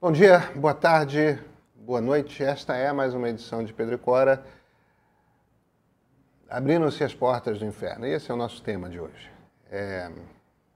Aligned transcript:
Bom 0.00 0.12
dia, 0.12 0.52
boa 0.54 0.74
tarde, 0.74 1.42
boa 1.74 2.00
noite. 2.00 2.44
Esta 2.44 2.76
é 2.76 2.92
mais 2.92 3.14
uma 3.14 3.28
edição 3.28 3.64
de 3.64 3.72
Pedro 3.74 3.96
e 3.96 3.98
Cora. 3.98 4.46
Abrindo-se 6.48 7.02
as 7.02 7.12
portas 7.12 7.58
do 7.58 7.64
inferno. 7.64 8.06
Esse 8.06 8.30
é 8.30 8.34
o 8.34 8.36
nosso 8.36 8.62
tema 8.62 8.88
de 8.88 9.00
hoje. 9.00 9.28
É... 9.68 10.08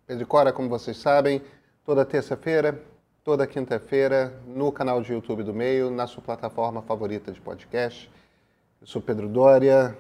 Pedro 0.09 0.25
e 0.25 0.27
Cora, 0.27 0.53
como 0.53 0.69
vocês 0.69 0.97
sabem, 0.97 1.41
toda 1.85 2.05
terça-feira, 2.05 2.83
toda 3.23 3.47
quinta-feira, 3.47 4.41
no 4.45 4.73
canal 4.73 5.01
de 5.01 5.13
YouTube 5.13 5.45
do 5.45 5.55
Meio, 5.55 5.89
na 5.89 6.09
sua 6.09 6.21
plataforma 6.21 6.83
favorita 6.83 7.31
de 7.31 7.41
podcast. 7.41 8.11
Eu 8.81 8.89
sou 8.89 9.01
Pedro 9.01 9.29
Dória. 9.29 9.97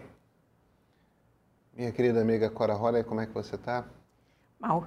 Minha 1.73 1.93
querida 1.93 2.21
amiga 2.21 2.51
Cora 2.51 2.75
Roller, 2.75 3.05
como 3.05 3.21
é 3.21 3.27
que 3.27 3.33
você 3.33 3.55
está? 3.55 3.85
Mal. 4.59 4.85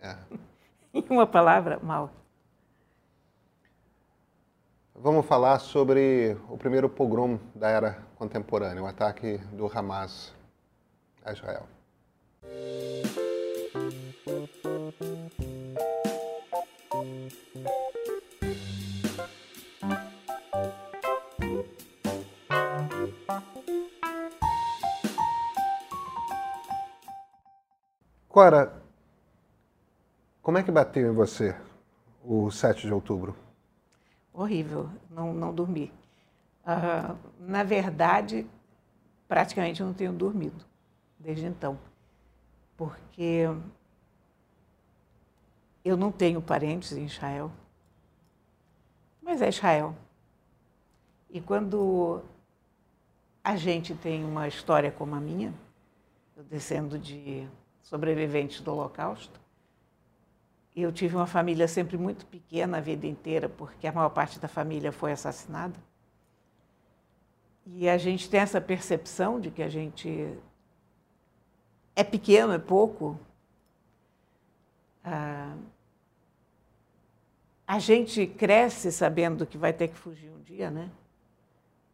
É. 0.00 0.16
Em 0.94 1.04
uma 1.10 1.26
palavra, 1.26 1.78
mal. 1.82 2.10
Vamos 5.02 5.24
falar 5.24 5.58
sobre 5.60 6.36
o 6.46 6.58
primeiro 6.58 6.86
pogrom 6.86 7.38
da 7.54 7.70
era 7.70 8.02
contemporânea, 8.16 8.82
o 8.82 8.86
ataque 8.86 9.38
do 9.50 9.66
Hamas 9.66 10.34
a 11.24 11.32
Israel. 11.32 11.66
Cora, 28.28 28.70
como 30.42 30.58
é 30.58 30.62
que 30.62 30.70
bateu 30.70 31.10
em 31.10 31.14
você 31.14 31.56
o 32.22 32.50
7 32.50 32.86
de 32.86 32.92
outubro? 32.92 33.49
Horrível, 34.40 34.88
não, 35.10 35.34
não 35.34 35.54
dormi. 35.54 35.92
Uh, 36.64 37.14
na 37.38 37.62
verdade, 37.62 38.46
praticamente 39.28 39.82
eu 39.82 39.86
não 39.86 39.92
tenho 39.92 40.14
dormido 40.14 40.64
desde 41.18 41.44
então, 41.44 41.78
porque 42.74 43.44
eu 45.84 45.94
não 45.94 46.10
tenho 46.10 46.40
parentes 46.40 46.92
em 46.92 47.04
Israel, 47.04 47.52
mas 49.20 49.42
é 49.42 49.50
Israel. 49.50 49.94
E 51.28 51.38
quando 51.38 52.22
a 53.44 53.56
gente 53.56 53.94
tem 53.94 54.24
uma 54.24 54.48
história 54.48 54.90
como 54.90 55.14
a 55.14 55.20
minha, 55.20 55.52
eu 56.34 56.42
descendo 56.44 56.98
de 56.98 57.46
sobreviventes 57.82 58.62
do 58.62 58.72
Holocausto, 58.72 59.38
eu 60.82 60.92
tive 60.92 61.16
uma 61.16 61.26
família 61.26 61.66
sempre 61.66 61.96
muito 61.96 62.26
pequena 62.26 62.78
a 62.78 62.80
vida 62.80 63.06
inteira, 63.06 63.48
porque 63.48 63.86
a 63.86 63.92
maior 63.92 64.10
parte 64.10 64.38
da 64.38 64.48
família 64.48 64.92
foi 64.92 65.12
assassinada. 65.12 65.74
E 67.66 67.88
a 67.88 67.98
gente 67.98 68.28
tem 68.28 68.40
essa 68.40 68.60
percepção 68.60 69.40
de 69.40 69.50
que 69.50 69.62
a 69.62 69.68
gente 69.68 70.36
é 71.94 72.02
pequeno, 72.02 72.52
é 72.52 72.58
pouco. 72.58 73.18
Ah, 75.04 75.54
a 77.66 77.78
gente 77.78 78.26
cresce 78.26 78.90
sabendo 78.90 79.46
que 79.46 79.56
vai 79.56 79.72
ter 79.72 79.88
que 79.88 79.96
fugir 79.96 80.30
um 80.30 80.42
dia, 80.42 80.70
né? 80.70 80.90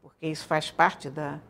Porque 0.01 0.27
isso 0.27 0.47
faz 0.47 0.71
parte 0.71 1.11
da, 1.11 1.41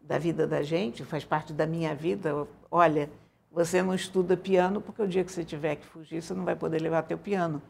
da 0.00 0.18
vida 0.18 0.46
da 0.46 0.62
gente, 0.62 1.04
faz 1.04 1.24
parte 1.24 1.52
da 1.52 1.66
minha 1.66 1.94
vida. 1.94 2.46
Olha, 2.70 3.10
você 3.50 3.82
não 3.82 3.94
estuda 3.94 4.36
piano 4.36 4.80
porque 4.80 5.02
o 5.02 5.08
dia 5.08 5.24
que 5.24 5.32
você 5.32 5.44
tiver 5.44 5.76
que 5.76 5.86
fugir, 5.86 6.22
você 6.22 6.32
não 6.32 6.44
vai 6.44 6.54
poder 6.54 6.80
levar 6.80 7.02
teu 7.02 7.18
piano. 7.18 7.60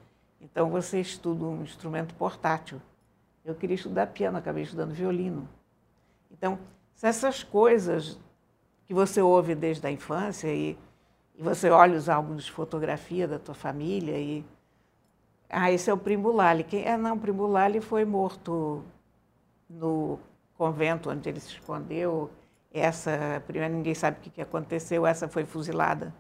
Então 0.41 0.71
você 0.71 1.01
estuda 1.01 1.45
um 1.45 1.63
instrumento 1.63 2.15
portátil. 2.15 2.81
Eu 3.45 3.55
queria 3.55 3.75
estudar 3.75 4.09
piano, 4.09 4.39
acabei 4.39 4.63
estudando 4.63 4.93
violino. 4.93 5.49
Então, 6.31 6.59
se 6.95 7.07
essas 7.07 7.43
coisas 7.43 8.19
que 8.87 8.93
você 8.93 9.23
ouve 9.23 9.55
desde 9.55 9.87
a 9.87 9.91
infância 9.91 10.53
e, 10.53 10.77
e 11.35 11.43
você 11.43 11.71
olha 11.71 11.97
os 11.97 12.09
álbuns 12.09 12.45
de 12.45 12.53
fotografia 12.53 13.27
da 13.27 13.39
tua 13.39 13.55
família 13.55 14.19
e 14.19 14.45
ah, 15.49 15.73
esse 15.73 15.91
é 15.91 15.93
o 15.93 15.99
Primo 15.99 16.31
Lali. 16.31 16.63
Quem 16.63 16.85
é 16.85 16.97
não, 16.97 17.17
o 17.17 17.19
Primo 17.19 17.47
Lali 17.47 17.81
foi 17.81 18.05
morto 18.05 18.85
no 19.69 20.19
convento 20.57 21.11
onde 21.11 21.29
ele 21.29 21.41
se 21.41 21.49
escondeu 21.49 22.31
essa, 22.73 23.43
primeiro 23.47 23.75
ninguém 23.75 23.95
sabe 23.95 24.19
o 24.19 24.31
que 24.31 24.41
aconteceu, 24.41 25.07
essa 25.07 25.29
foi 25.29 25.45
fuzilada 25.45 26.15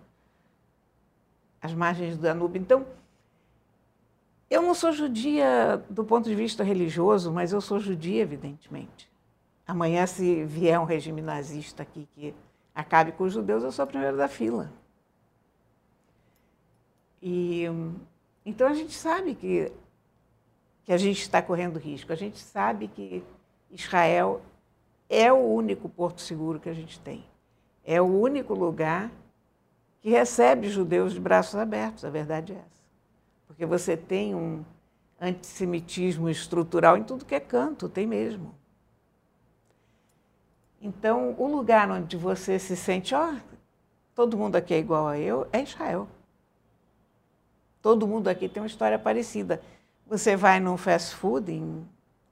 às 1.61 1.72
margens 1.75 2.16
do 2.16 2.22
Danúbio. 2.22 2.61
Então, 2.61 2.87
eu 4.49 4.62
não 4.62 4.75
sou 4.75 4.93
judia 4.93 5.83
do 5.89 6.05
ponto 6.05 6.28
de 6.28 6.34
vista 6.34 6.65
religioso, 6.65 7.31
mas 7.31 7.53
eu 7.53 7.60
sou 7.60 7.78
judia, 7.78 8.22
evidentemente. 8.22 9.10
Amanhã, 9.66 10.06
se 10.06 10.44
vier 10.44 10.81
um 10.81 10.84
regime 10.84 11.22
nazista 11.22 11.84
aqui 11.84 12.09
que 12.15 12.34
acabe 12.75 13.12
com 13.12 13.25
os 13.25 13.33
judeus, 13.33 13.62
eu 13.62 13.71
sou 13.71 13.84
a 13.84 13.87
primeira 13.87 14.16
da 14.16 14.27
fila. 14.27 14.72
E 17.22 17.66
então 18.44 18.66
a 18.66 18.75
gente 18.75 18.94
sabe 18.94 19.34
que, 19.34 19.71
que 20.84 20.93
a 20.93 20.97
gente 20.97 21.21
está 21.21 21.41
correndo 21.41 21.78
risco. 21.78 22.12
A 22.12 22.16
gente 22.16 22.39
sabe 22.39 22.89
que 22.89 23.22
Israel 23.71 24.43
é 25.10 25.32
o 25.32 25.38
único 25.38 25.88
porto 25.88 26.21
seguro 26.21 26.60
que 26.60 26.69
a 26.69 26.72
gente 26.72 27.00
tem. 27.00 27.25
É 27.84 28.00
o 28.00 28.06
único 28.06 28.54
lugar 28.54 29.10
que 30.00 30.09
recebe 30.09 30.71
judeus 30.71 31.12
de 31.12 31.21
braços 31.21 31.56
abertos, 31.56 32.04
a 32.04 32.10
verdade 32.10 32.53
é 32.53 32.56
essa. 32.56 32.81
Porque 33.48 33.66
você 33.66 33.97
tem 33.97 34.37
um 34.37 34.65
antissemitismo 35.21 36.31
estrutural 36.31 36.97
em 36.97 37.03
tudo 37.03 37.25
que 37.25 37.34
é 37.34 37.41
canto, 37.41 37.88
tem 37.88 38.06
mesmo. 38.06 38.54
Então, 40.81 41.34
o 41.37 41.47
lugar 41.47 41.91
onde 41.91 42.16
você 42.16 42.59
se 42.59 42.77
sente, 42.77 43.15
ó, 43.15 43.32
oh, 43.34 43.37
todo 44.15 44.38
mundo 44.38 44.56
aqui 44.56 44.72
é 44.72 44.78
igual 44.78 45.09
a 45.09 45.19
eu, 45.19 45.47
é 45.53 45.60
Israel. 45.62 46.09
Todo 47.82 48.06
mundo 48.06 48.28
aqui 48.28 48.48
tem 48.48 48.62
uma 48.62 48.66
história 48.66 48.98
parecida. 48.98 49.60
Você 50.06 50.37
vai 50.37 50.60
num 50.60 50.77
fast 50.77 51.16
food 51.16 51.53
em 51.53 51.87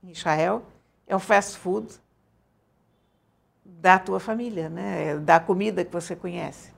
Israel, 0.05 0.63
é 1.07 1.15
o 1.15 1.19
fast 1.19 1.59
food 1.59 2.01
da 3.69 3.99
tua 3.99 4.19
família, 4.19 4.69
né? 4.69 5.17
da 5.19 5.39
comida 5.39 5.85
que 5.85 5.93
você 5.93 6.17
conhece. 6.17 6.73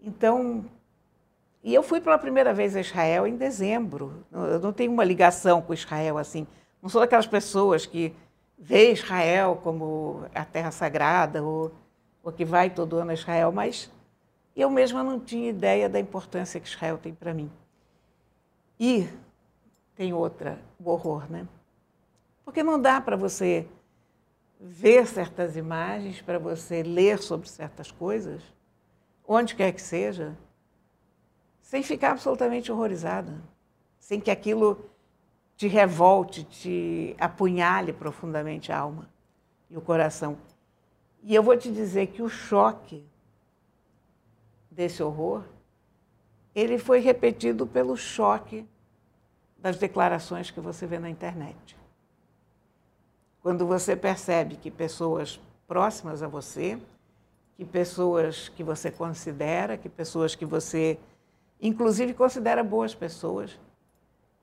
Então, 0.00 0.64
e 1.64 1.74
eu 1.74 1.82
fui 1.82 2.00
pela 2.00 2.18
primeira 2.18 2.52
vez 2.52 2.76
a 2.76 2.80
Israel 2.80 3.26
em 3.26 3.36
dezembro. 3.36 4.24
Eu 4.30 4.60
não 4.60 4.72
tenho 4.72 4.92
uma 4.92 5.04
ligação 5.04 5.60
com 5.60 5.74
Israel 5.74 6.18
assim. 6.18 6.46
Não 6.80 6.88
sou 6.88 7.00
daquelas 7.00 7.26
pessoas 7.26 7.84
que 7.86 8.14
vê 8.58 8.92
Israel 8.92 9.60
como 9.62 10.24
a 10.34 10.44
terra 10.44 10.70
sagrada 10.70 11.42
ou, 11.42 11.72
ou 12.22 12.30
que 12.30 12.44
vai 12.44 12.70
todo 12.70 12.96
ano 12.96 13.10
a 13.10 13.14
Israel, 13.14 13.50
mas 13.50 13.90
eu 14.54 14.70
mesma 14.70 15.02
não 15.02 15.18
tinha 15.18 15.50
ideia 15.50 15.88
da 15.88 15.98
importância 15.98 16.60
que 16.60 16.68
Israel 16.68 16.98
tem 16.98 17.14
para 17.14 17.34
mim. 17.34 17.50
E 18.78 19.08
tem 19.96 20.12
outra, 20.12 20.58
o 20.78 20.90
horror, 20.90 21.30
né? 21.30 21.46
Porque 22.44 22.62
não 22.62 22.80
dá 22.80 23.00
para 23.00 23.16
você 23.16 23.66
ver 24.60 25.06
certas 25.06 25.56
imagens, 25.56 26.20
para 26.20 26.38
você 26.38 26.82
ler 26.82 27.18
sobre 27.18 27.48
certas 27.48 27.90
coisas, 27.90 28.42
onde 29.26 29.54
quer 29.54 29.72
que 29.72 29.82
seja, 29.82 30.36
sem 31.60 31.82
ficar 31.82 32.12
absolutamente 32.12 32.72
horrorizada, 32.72 33.40
sem 33.98 34.20
que 34.20 34.30
aquilo 34.30 34.90
te 35.56 35.68
revolte, 35.68 36.44
te 36.44 37.16
apunhale 37.18 37.92
profundamente 37.92 38.72
a 38.72 38.78
alma 38.78 39.08
e 39.68 39.76
o 39.76 39.80
coração. 39.80 40.38
E 41.22 41.34
eu 41.34 41.42
vou 41.42 41.56
te 41.56 41.70
dizer 41.70 42.06
que 42.08 42.22
o 42.22 42.28
choque 42.28 43.04
desse 44.70 45.02
horror, 45.02 45.44
ele 46.54 46.78
foi 46.78 47.00
repetido 47.00 47.66
pelo 47.66 47.96
choque 47.96 48.66
das 49.58 49.76
declarações 49.76 50.50
que 50.50 50.60
você 50.60 50.86
vê 50.86 50.98
na 50.98 51.10
internet. 51.10 51.76
Quando 53.48 53.66
você 53.66 53.96
percebe 53.96 54.56
que 54.56 54.70
pessoas 54.70 55.40
próximas 55.66 56.22
a 56.22 56.28
você, 56.28 56.78
que 57.56 57.64
pessoas 57.64 58.50
que 58.50 58.62
você 58.62 58.90
considera, 58.90 59.78
que 59.78 59.88
pessoas 59.88 60.34
que 60.34 60.44
você, 60.44 60.98
inclusive, 61.58 62.12
considera 62.12 62.62
boas 62.62 62.94
pessoas, 62.94 63.58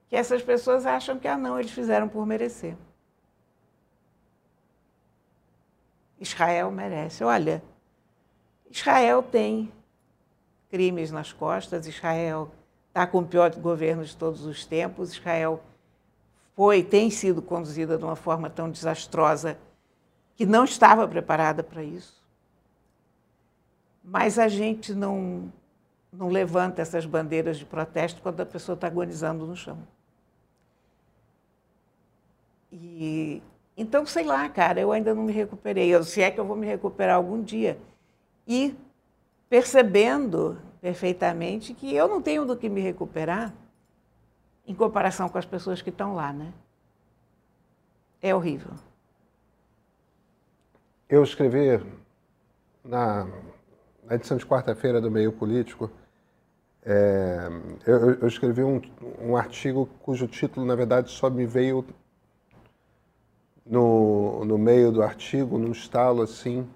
que 0.09 0.15
essas 0.15 0.41
pessoas 0.41 0.87
acham 0.87 1.19
que, 1.19 1.27
ah, 1.27 1.37
não, 1.37 1.59
eles 1.59 1.69
fizeram 1.69 2.09
por 2.09 2.25
merecer. 2.25 2.75
Israel 6.19 6.71
merece. 6.71 7.23
Olha, 7.23 7.61
Israel 8.71 9.21
tem 9.21 9.71
crimes 10.71 11.11
nas 11.11 11.31
costas, 11.31 11.85
Israel 11.85 12.49
está 12.87 13.05
com 13.05 13.19
o 13.19 13.27
pior 13.27 13.53
governo 13.53 14.03
de 14.03 14.17
todos 14.17 14.47
os 14.47 14.65
tempos, 14.65 15.11
Israel 15.11 15.61
foi, 16.55 16.83
tem 16.83 17.09
sido 17.09 17.41
conduzida 17.41 17.97
de 17.97 18.03
uma 18.03 18.15
forma 18.15 18.49
tão 18.49 18.69
desastrosa 18.69 19.57
que 20.35 20.45
não 20.45 20.63
estava 20.63 21.07
preparada 21.07 21.61
para 21.61 21.83
isso. 21.83 22.23
Mas 24.03 24.39
a 24.39 24.47
gente 24.47 24.93
não, 24.93 25.51
não 26.11 26.29
levanta 26.29 26.81
essas 26.81 27.05
bandeiras 27.05 27.57
de 27.57 27.65
protesto 27.65 28.21
quando 28.21 28.39
a 28.41 28.45
pessoa 28.45 28.75
está 28.75 28.87
agonizando 28.87 29.45
no 29.45 29.55
chão. 29.55 29.77
E 32.71 33.41
então, 33.77 34.05
sei 34.05 34.23
lá, 34.23 34.47
cara, 34.47 34.79
eu 34.79 34.91
ainda 34.91 35.13
não 35.13 35.23
me 35.23 35.33
recuperei. 35.33 35.93
Eu, 35.93 36.03
se 36.03 36.21
é 36.21 36.31
que 36.31 36.39
eu 36.39 36.45
vou 36.45 36.55
me 36.55 36.65
recuperar 36.65 37.15
algum 37.15 37.41
dia. 37.41 37.77
E 38.47 38.75
percebendo 39.49 40.57
perfeitamente 40.79 41.73
que 41.73 41.93
eu 41.93 42.07
não 42.07 42.21
tenho 42.21 42.45
do 42.45 42.55
que 42.55 42.69
me 42.69 42.79
recuperar 42.79 43.53
em 44.67 44.73
comparação 44.73 45.29
com 45.29 45.37
as 45.37 45.45
pessoas 45.45 45.81
que 45.81 45.89
estão 45.89 46.15
lá, 46.15 46.33
né? 46.33 46.53
É 48.21 48.33
horrível. 48.33 48.71
Eu 51.07 51.23
escrevi 51.23 51.79
na, 52.83 53.25
na 54.03 54.15
edição 54.15 54.37
de 54.37 54.45
quarta-feira 54.45 54.99
do 54.99 55.11
Meio 55.11 55.31
Político, 55.31 55.91
é, 56.87 57.49
eu, 57.87 58.11
eu, 58.11 58.27
escrevi 58.27 58.63
um, 58.63 58.79
um 59.19 59.35
artigo 59.35 59.89
cujo 60.03 60.27
título, 60.27 60.63
na 60.67 60.75
verdade, 60.75 61.09
só 61.09 61.31
me 61.31 61.43
veio 61.43 61.83
no, 63.65 64.45
no 64.45 64.55
meio 64.55 64.91
do 64.91 65.01
artigo, 65.01 65.57
num 65.57 65.71
estalo 65.71 66.21
assim. 66.21 66.69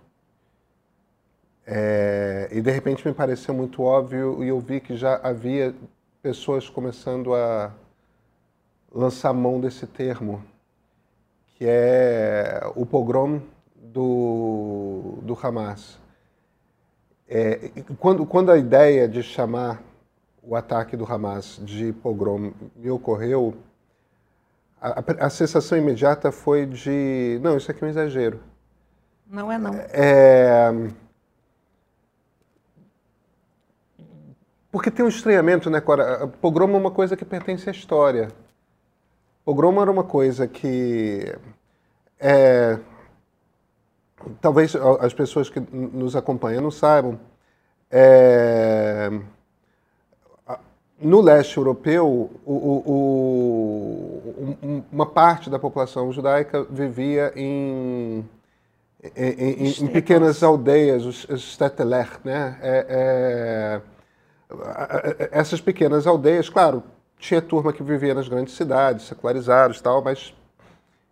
É, 1.64 2.50
e 2.52 2.60
de 2.60 2.72
repente 2.72 3.08
me 3.08 3.14
pareceu 3.14 3.54
muito 3.54 3.84
óbvio 3.84 4.44
e 4.44 4.48
eu 4.48 4.60
vi 4.60 4.80
que 4.80 4.96
já 4.96 5.18
havia 5.18 5.76
pessoas 6.22 6.70
começando 6.70 7.34
a 7.34 7.72
lançar 8.94 9.34
mão 9.34 9.60
desse 9.60 9.88
termo, 9.88 10.44
que 11.56 11.66
é 11.68 12.62
o 12.76 12.86
pogrom 12.86 13.42
do, 13.76 15.20
do 15.22 15.38
Hamas. 15.42 15.98
É, 17.28 17.70
quando, 18.00 18.26
quando 18.26 18.52
a 18.52 18.58
ideia 18.58 19.08
de 19.08 19.24
chamar 19.24 19.82
o 20.44 20.56
ataque 20.56 20.98
do 20.98 21.06
Hamas 21.06 21.60
de 21.64 21.94
pogrom 21.94 22.52
me 22.76 22.90
ocorreu, 22.90 23.56
a, 24.82 25.26
a, 25.26 25.30
sensação 25.30 25.78
imediata 25.78 26.32
foi 26.32 26.66
de, 26.66 27.40
não, 27.42 27.58
isso 27.58 27.70
aqui 27.70 27.84
é 27.84 27.88
um 27.88 27.90
exagero. 27.90 28.40
Não 29.28 29.52
é 29.52 29.58
não. 29.58 29.74
É, 29.76 30.72
porque 34.72 34.92
tem 34.92 35.04
um 35.04 35.10
estranhamento, 35.10 35.70
né, 35.70 35.82
Cora? 35.82 36.28
Pogrom 36.42 36.70
é 36.74 36.78
uma 36.78 36.92
coisa 36.92 37.16
que 37.16 37.26
pertence 37.26 37.70
à 37.70 37.72
história. 37.72 38.30
Pogrom 39.44 39.82
era 39.82 39.92
uma 39.92 40.04
coisa 40.04 40.48
que 40.48 41.36
é, 42.20 42.78
talvez 44.42 44.76
as 44.76 45.14
pessoas 45.14 45.50
que 45.50 45.60
nos 45.60 46.16
acompanham 46.16 46.62
não 46.62 46.72
saibam. 46.72 47.20
É, 47.90 49.10
no 51.02 51.22
leste 51.22 51.58
europeu, 51.58 52.30
o, 52.46 52.54
o, 52.54 52.84
o, 54.52 54.84
uma 54.92 55.06
parte 55.06 55.50
da 55.50 55.58
população 55.58 56.12
judaica 56.12 56.64
vivia 56.70 57.32
em, 57.36 58.26
em, 59.16 59.30
em, 59.30 59.84
em 59.84 59.88
pequenas 59.88 60.44
aldeias, 60.44 61.06
os, 61.06 61.24
os 61.30 61.58
né? 62.24 62.60
É, 62.62 62.86
é, 62.90 63.82
essas 65.32 65.62
pequenas 65.62 66.08
aldeias, 66.08 66.50
claro, 66.50 66.84
tinha 67.18 67.42
turma 67.42 67.72
que 67.72 67.84
vivia 67.84 68.14
nas 68.14 68.28
grandes 68.28 68.56
cidades, 68.56 69.06
secularizados 69.06 69.78
e 69.78 69.84
tal, 69.84 70.04
mas 70.04 70.34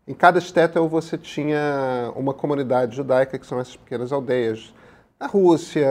em 0.08 0.14
cada 0.14 0.40
shtetl 0.40 0.88
você 0.88 1.18
tinha 1.18 2.12
uma 2.16 2.34
comunidade 2.34 2.96
judaica, 2.96 3.38
que 3.38 3.46
são 3.46 3.60
essas 3.60 3.76
pequenas 3.76 4.12
aldeias. 4.12 4.74
Na 5.20 5.28
Rússia, 5.28 5.88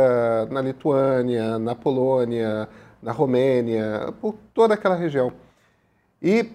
na 0.51 0.61
Lituânia, 0.61 1.59
na 1.59 1.75
Polônia, 1.75 2.69
na 3.03 3.13
Romênia, 3.13 4.15
por 4.21 4.37
toda 4.55 4.75
aquela 4.75 4.95
região. 4.95 5.33
E 6.23 6.51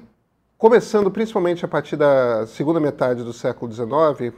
começando 0.58 1.12
principalmente 1.12 1.64
a 1.64 1.68
partir 1.68 1.98
da 1.98 2.48
segunda 2.48 2.80
metade 2.80 3.24
do 3.24 3.34
século 3.34 3.72
XIX, 3.72 4.34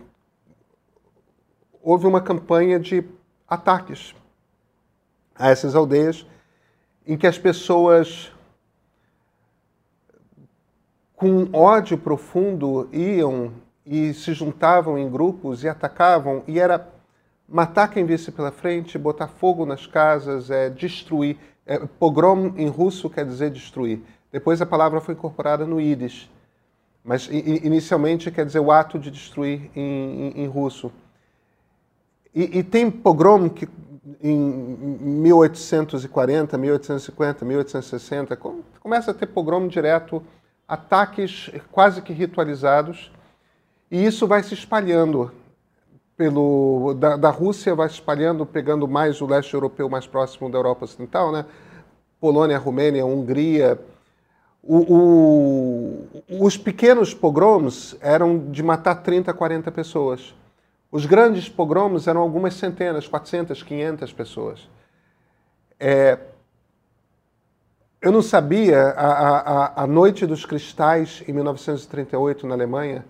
houve 1.81 2.07
uma 2.07 2.21
campanha 2.21 2.79
de 2.79 3.03
ataques 3.47 4.15
a 5.35 5.49
essas 5.49 5.75
aldeias 5.75 6.25
em 7.05 7.17
que 7.17 7.27
as 7.27 7.37
pessoas 7.37 8.31
com 11.15 11.49
ódio 11.53 11.97
profundo 11.97 12.89
iam 12.91 13.53
e 13.85 14.13
se 14.13 14.33
juntavam 14.33 14.97
em 14.97 15.09
grupos 15.09 15.63
e 15.63 15.69
atacavam 15.69 16.43
e 16.47 16.59
era 16.59 16.89
matar 17.47 17.89
quem 17.89 18.05
visse 18.05 18.31
pela 18.31 18.51
frente, 18.51 18.97
botar 18.97 19.27
fogo 19.27 19.65
nas 19.65 19.85
casas, 19.85 20.49
é, 20.49 20.69
destruir. 20.69 21.37
É, 21.65 21.79
pogrom 21.79 22.53
em 22.57 22.67
russo 22.67 23.09
quer 23.09 23.25
dizer 23.25 23.49
destruir. 23.51 24.01
Depois 24.31 24.61
a 24.61 24.65
palavra 24.65 24.99
foi 24.99 25.13
incorporada 25.13 25.65
no 25.65 25.79
Yiddish. 25.79 26.29
Mas 27.03 27.27
inicialmente 27.27 28.31
quer 28.31 28.45
dizer 28.45 28.59
o 28.59 28.71
ato 28.71 28.97
de 28.97 29.11
destruir 29.11 29.69
em, 29.75 29.81
em, 29.81 30.43
em 30.43 30.47
russo. 30.47 30.91
E, 32.33 32.59
e, 32.59 32.63
tem 32.63 32.89
pogrom 32.89 33.49
que 33.49 33.67
em 34.21 34.37
1840, 34.37 36.57
1850, 36.57 37.45
1860 37.45 38.35
começa 38.79 39.11
a 39.11 39.13
ter 39.13 39.27
pogrom 39.27 39.67
direto, 39.67 40.21
ataques 40.67 41.49
quase 41.71 42.01
que 42.01 42.11
ritualizados, 42.11 43.11
e 43.89 44.05
isso 44.05 44.27
vai 44.27 44.43
se 44.43 44.53
espalhando 44.53 45.31
pelo 46.15 46.93
da, 46.93 47.15
da, 47.15 47.29
Rússia 47.29 47.73
vai 47.73 47.89
se 47.89 47.95
espalhando, 47.95 48.45
pegando 48.45 48.87
mais 48.87 49.21
o 49.21 49.25
leste 49.25 49.53
europeu 49.53 49.89
mais 49.89 50.05
próximo 50.05 50.49
da 50.49 50.57
Europa 50.57 50.85
Ocidental, 50.85 51.31
né? 51.31 51.45
Polônia, 52.19 52.57
Romênia, 52.57 53.05
Hungria. 53.05 53.79
O, 54.61 54.93
o, 54.93 56.45
os 56.45 56.55
pequenos 56.55 57.13
pogroms 57.13 57.97
eram 57.99 58.51
de 58.51 58.63
matar 58.63 58.95
30, 58.95 59.33
40 59.33 59.71
pessoas. 59.71 60.33
Os 60.93 61.07
grandes 61.07 61.49
pogroms 61.49 62.07
eram 62.07 62.21
algumas 62.21 62.53
centenas, 62.53 63.07
400, 63.07 63.63
500 63.63 64.13
pessoas. 64.13 64.69
É, 65.79 66.19
eu 67.99 68.11
não 68.11 68.21
sabia, 68.21 68.89
a, 68.89 69.39
a, 69.39 69.83
a 69.83 69.87
Noite 69.87 70.27
dos 70.27 70.45
Cristais, 70.45 71.23
em 71.27 71.33
1938, 71.33 72.45
na 72.45 72.53
Alemanha, 72.53 73.03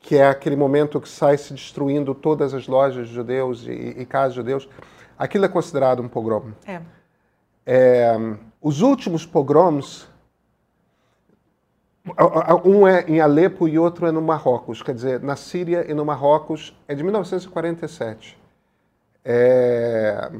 que 0.00 0.16
é 0.16 0.26
aquele 0.26 0.56
momento 0.56 1.00
que 1.00 1.08
sai 1.08 1.38
se 1.38 1.54
destruindo 1.54 2.12
todas 2.12 2.52
as 2.54 2.66
lojas 2.66 3.06
de 3.06 3.14
judeus 3.14 3.68
e, 3.68 3.70
e 3.70 4.04
casas 4.04 4.32
de 4.32 4.36
judeus, 4.40 4.68
aquilo 5.16 5.44
é 5.44 5.48
considerado 5.48 6.02
um 6.02 6.08
pogrom. 6.08 6.50
É. 6.66 6.80
É, 7.64 8.16
os 8.60 8.80
últimos 8.80 9.24
pogroms, 9.24 10.08
um 12.64 12.86
é 12.86 13.04
em 13.08 13.20
Alepo 13.20 13.68
e 13.68 13.78
outro 13.78 14.06
é 14.06 14.10
no 14.12 14.20
Marrocos, 14.20 14.82
quer 14.82 14.94
dizer, 14.94 15.20
na 15.20 15.36
Síria 15.36 15.88
e 15.88 15.94
no 15.94 16.04
Marrocos, 16.04 16.76
é 16.88 16.94
de 16.94 17.02
1947. 17.02 18.38
É... 19.24 20.30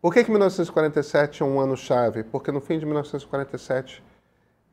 Por 0.00 0.12
que, 0.12 0.24
que 0.24 0.30
1947 0.30 1.42
é 1.42 1.46
um 1.46 1.58
ano 1.58 1.76
chave? 1.76 2.22
Porque 2.22 2.52
no 2.52 2.60
fim 2.60 2.78
de 2.78 2.84
1947, 2.84 4.02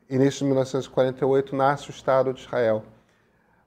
início 0.08 0.40
de 0.40 0.44
1948, 0.46 1.56
nasce 1.56 1.88
o 1.88 1.92
Estado 1.92 2.32
de 2.32 2.40
Israel. 2.40 2.82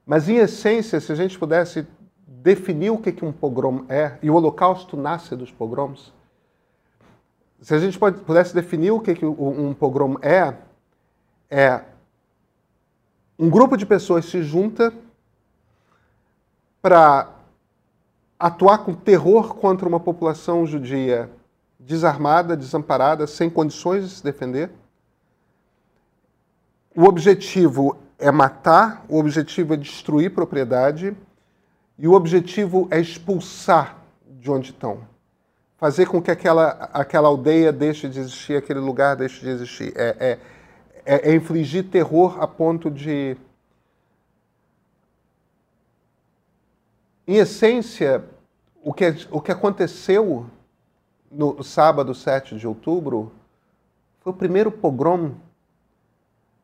Mas, 0.04 0.28
em 0.28 0.36
essência, 0.36 1.00
se 1.00 1.12
a 1.12 1.14
gente 1.14 1.38
pudesse 1.38 1.86
definir 2.26 2.90
o 2.90 2.98
que, 2.98 3.24
um 3.24 3.32
pogrom 3.32 3.84
é, 3.88 4.18
e 4.22 4.28
o 4.28 4.34
Holocausto 4.34 4.96
nasce 4.96 5.36
dos 5.36 5.52
pogroms, 5.52 6.12
se 7.60 7.74
a 7.74 7.78
gente 7.78 7.96
pudesse 7.98 8.52
definir 8.52 8.90
o 8.90 9.00
que, 9.00 9.24
um 9.24 9.72
pogrom 9.72 10.16
é, 10.20 10.54
é 11.48 11.80
um 13.38 13.48
grupo 13.48 13.76
de 13.76 13.86
pessoas 13.86 14.26
se 14.26 14.42
junta 14.42 14.92
para 16.80 17.28
atuar 18.38 18.78
com 18.78 18.94
terror 18.94 19.54
contra 19.54 19.88
uma 19.88 20.00
população 20.00 20.66
judia 20.66 21.30
desarmada, 21.78 22.56
desamparada, 22.56 23.26
sem 23.26 23.48
condições 23.48 24.04
de 24.04 24.10
se 24.16 24.24
defender. 24.24 24.70
O 26.94 27.04
objetivo 27.04 27.96
é 28.18 28.30
matar, 28.30 29.04
o 29.08 29.18
objetivo 29.18 29.74
é 29.74 29.76
destruir 29.76 30.34
propriedade 30.34 31.16
e 31.98 32.06
o 32.06 32.12
objetivo 32.12 32.86
é 32.90 33.00
expulsar 33.00 33.98
de 34.26 34.50
onde 34.50 34.70
estão. 34.70 35.00
Fazer 35.78 36.06
com 36.06 36.22
que 36.22 36.30
aquela, 36.30 36.90
aquela 36.92 37.28
aldeia 37.28 37.72
deixe 37.72 38.08
de 38.08 38.20
existir, 38.20 38.56
aquele 38.56 38.78
lugar 38.78 39.16
deixe 39.16 39.40
de 39.40 39.48
existir. 39.48 39.92
É, 39.96 40.16
é, 40.20 40.38
é, 41.04 41.30
é 41.30 41.34
infligir 41.34 41.88
terror 41.88 42.42
a 42.42 42.46
ponto 42.46 42.90
de. 42.90 43.36
Em 47.26 47.36
essência, 47.36 48.24
o 48.82 48.92
que, 48.92 49.04
o 49.30 49.40
que 49.40 49.52
aconteceu 49.52 50.46
no 51.30 51.62
sábado 51.62 52.14
7 52.14 52.56
de 52.56 52.66
outubro 52.66 53.32
foi 54.20 54.32
o 54.32 54.36
primeiro 54.36 54.70
pogrom 54.70 55.34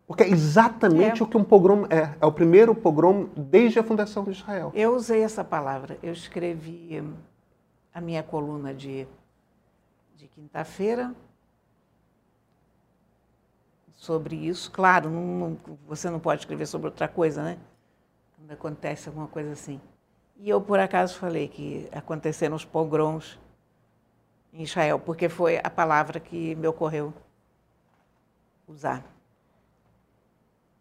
porque 0.09 0.23
é 0.23 0.31
exatamente 0.31 1.21
é. 1.21 1.25
o 1.25 1.29
que 1.29 1.37
um 1.37 1.45
pogrom 1.45 1.85
é. 1.91 2.17
É 2.19 2.25
o 2.25 2.33
primeiro 2.33 2.75
pogrom 2.75 3.29
desde 3.37 3.79
a 3.79 3.83
fundação 3.83 4.25
de 4.25 4.31
Israel. 4.31 4.73
Eu 4.75 4.97
usei 4.97 5.23
essa 5.23 5.45
palavra. 5.45 5.99
Eu 6.03 6.15
escrevi 6.15 7.05
a 7.93 8.01
minha 8.01 8.23
coluna 8.23 8.73
de, 8.73 9.07
de 10.17 10.27
quinta-feira 10.29 11.15
sobre 14.09 14.37
isso. 14.37 14.71
Claro, 14.71 15.11
não, 15.11 15.59
você 15.87 16.09
não 16.09 16.19
pode 16.19 16.41
escrever 16.41 16.65
sobre 16.65 16.87
outra 16.87 17.07
coisa, 17.07 17.45
né? 17.45 17.59
quando 18.35 18.53
acontece 18.53 19.07
alguma 19.07 19.29
coisa 19.29 19.53
assim. 19.53 19.79
E 20.39 20.49
eu, 20.49 20.63
por 20.63 20.79
acaso, 20.79 21.19
falei 21.19 21.47
que 21.47 21.87
aconteceram 21.93 22.57
os 22.57 22.65
pogroms 22.65 23.39
em 24.51 24.63
Israel, 24.63 24.99
porque 24.99 25.29
foi 25.29 25.61
a 25.63 25.69
palavra 25.69 26.19
que 26.19 26.55
me 26.55 26.67
ocorreu 26.67 27.13
usar. 28.67 29.05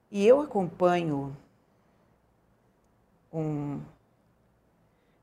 E 0.10 0.25
eu 0.25 0.39
acompanho 0.39 1.36
um, 3.34 3.81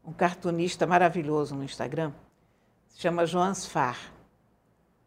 um 0.04 0.12
cartunista 0.12 0.86
maravilhoso 0.86 1.54
no 1.54 1.64
Instagram, 1.64 2.12
se 2.88 3.00
chama 3.00 3.24
Joan 3.24 3.54
Sfar, 3.54 4.12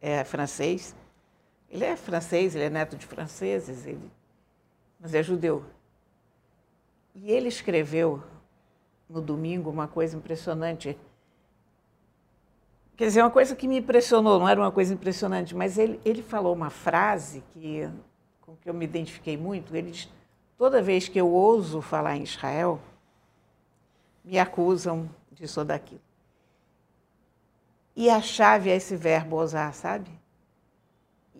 é 0.01 0.23
francês. 0.23 0.95
Ele 1.69 1.83
é 1.83 1.95
francês, 1.95 2.55
ele 2.55 2.65
é 2.65 2.69
neto 2.69 2.95
de 2.95 3.05
franceses, 3.05 3.85
ele, 3.85 4.11
mas 4.99 5.13
é 5.13 5.21
judeu. 5.21 5.65
E 7.13 7.31
ele 7.31 7.47
escreveu 7.47 8.23
no 9.09 9.21
domingo 9.21 9.69
uma 9.69 9.87
coisa 9.87 10.15
impressionante. 10.15 10.97
Quer 12.95 13.05
dizer, 13.05 13.21
uma 13.21 13.31
coisa 13.31 13.55
que 13.55 13.67
me 13.67 13.77
impressionou, 13.77 14.39
não 14.39 14.47
era 14.47 14.59
uma 14.59 14.71
coisa 14.71 14.93
impressionante, 14.93 15.55
mas 15.55 15.77
ele, 15.77 15.99
ele 16.05 16.21
falou 16.21 16.53
uma 16.53 16.69
frase 16.69 17.43
que, 17.53 17.89
com 18.41 18.55
que 18.55 18.69
eu 18.69 18.73
me 18.73 18.85
identifiquei 18.85 19.37
muito. 19.37 19.75
Ele 19.75 19.91
diz: 19.91 20.09
toda 20.57 20.81
vez 20.81 21.07
que 21.07 21.19
eu 21.19 21.29
ouso 21.29 21.81
falar 21.81 22.15
em 22.15 22.23
Israel, 22.23 22.79
me 24.23 24.39
acusam 24.39 25.09
disso 25.31 25.59
ou 25.59 25.65
daquilo. 25.65 26.01
E 27.95 28.09
a 28.09 28.21
chave 28.21 28.69
é 28.69 28.75
esse 28.75 28.95
verbo 28.95 29.37
ousar, 29.37 29.73
sabe? 29.73 30.09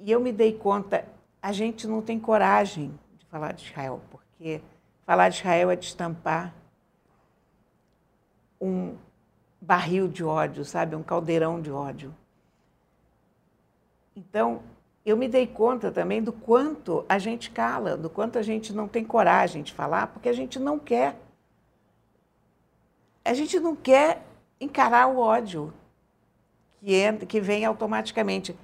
E 0.04 0.12
eu 0.12 0.20
me 0.20 0.32
dei 0.32 0.54
conta, 0.54 1.06
a 1.42 1.52
gente 1.52 1.88
não 1.88 2.02
tem 2.02 2.20
coragem 2.20 2.98
de 3.18 3.26
falar 3.26 3.52
de 3.54 3.66
Israel, 3.66 4.02
porque 4.10 4.62
falar 5.06 5.30
de 5.30 5.38
Israel 5.38 5.72
é 5.72 5.76
destampar 5.76 6.54
um 8.60 8.96
barril 9.62 10.08
de 10.08 10.24
ódio, 10.24 10.64
sabe? 10.64 10.96
Um 10.96 11.04
caldeirão 11.04 11.62
de 11.62 11.72
ódio. 11.72 12.14
Então, 14.16 14.62
eu 15.06 15.16
me 15.16 15.28
dei 15.28 15.48
conta 15.48 15.92
também 15.92 16.22
do 16.22 16.34
quanto 16.34 17.06
a 17.08 17.18
gente 17.18 17.50
cala, 17.52 17.96
do 17.96 18.10
quanto 18.10 18.38
a 18.38 18.42
gente 18.42 18.74
não 18.74 18.88
tem 18.88 19.06
coragem 19.06 19.64
de 19.64 19.74
falar, 19.74 20.08
porque 20.08 20.28
a 20.28 20.34
gente 20.34 20.60
não 20.60 20.78
quer. 20.78 21.16
A 23.24 23.34
gente 23.34 23.60
não 23.60 23.76
quer 23.76 24.24
encarar 24.60 25.08
o 25.08 25.20
ódio 25.20 25.74
que, 26.80 26.94
entra, 26.94 27.26
que 27.26 27.40
vem 27.40 27.64
automaticamente. 27.64 28.56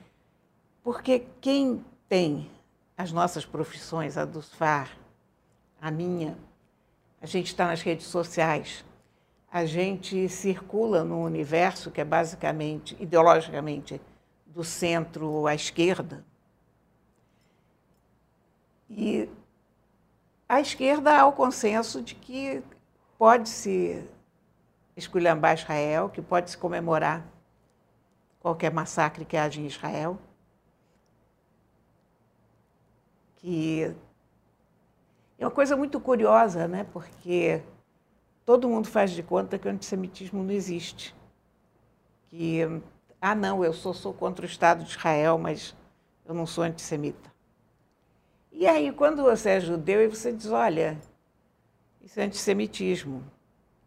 Porque 0.84 1.26
quem 1.40 1.84
tem 2.10 2.52
as 2.98 3.12
nossas 3.12 3.46
profissões, 3.46 4.18
a 4.18 4.26
dos 4.26 4.54
FAR, 4.54 4.96
a 5.82 5.90
minha, 5.90 6.38
a 7.22 7.26
gente 7.26 7.48
está 7.48 7.68
nas 7.68 7.82
redes 7.82 8.06
sociais, 8.06 8.84
a 9.52 9.66
gente 9.66 10.28
circula 10.28 11.04
num 11.04 11.24
universo 11.24 11.90
que 11.90 12.02
é 12.02 12.04
basicamente, 12.04 12.98
ideologicamente, 13.00 14.02
do 14.46 14.64
centro 14.64 15.48
à 15.48 15.56
esquerda. 15.56 16.26
E 18.90 19.30
a 20.50 20.60
esquerda 20.60 21.18
há 21.18 21.26
o 21.26 21.32
consenso 21.32 22.02
de 22.02 22.14
que 22.14 22.62
pode-se 23.18 24.08
esculhambar 24.98 25.56
Israel, 25.56 26.10
que 26.10 26.22
pode-se 26.22 26.58
comemorar 26.58 27.26
qualquer 28.40 28.72
massacre 28.72 29.24
que 29.24 29.38
haja 29.38 29.62
em 29.62 29.66
Israel. 29.66 30.20
Que 33.44 33.94
é 35.38 35.46
uma 35.46 35.52
coisa 35.52 35.76
muito 35.76 36.00
curiosa, 36.00 36.66
né? 36.66 36.86
porque 36.94 37.62
todo 38.46 38.70
mundo 38.70 38.88
faz 38.88 39.12
de 39.12 39.22
conta 39.22 39.60
que 39.60 39.68
o 39.68 39.72
antissemitismo 39.72 40.42
não 40.42 40.54
existe. 40.54 41.14
Que, 42.30 42.62
ah, 43.20 43.36
não, 43.36 43.62
eu 43.62 43.74
sou, 43.74 43.94
sou 43.94 44.14
contra 44.14 44.46
o 44.46 44.48
Estado 44.48 44.86
de 44.86 44.92
Israel, 44.92 45.38
mas 45.38 45.76
eu 46.26 46.34
não 46.34 46.46
sou 46.46 46.64
antissemita. 46.64 47.34
E 48.50 48.66
aí, 48.66 48.94
quando 48.94 49.24
você 49.24 49.50
é 49.50 49.60
judeu, 49.60 50.10
você 50.10 50.32
diz: 50.32 50.50
olha, 50.50 50.98
isso 52.02 52.18
é 52.22 52.24
antissemitismo, 52.24 53.22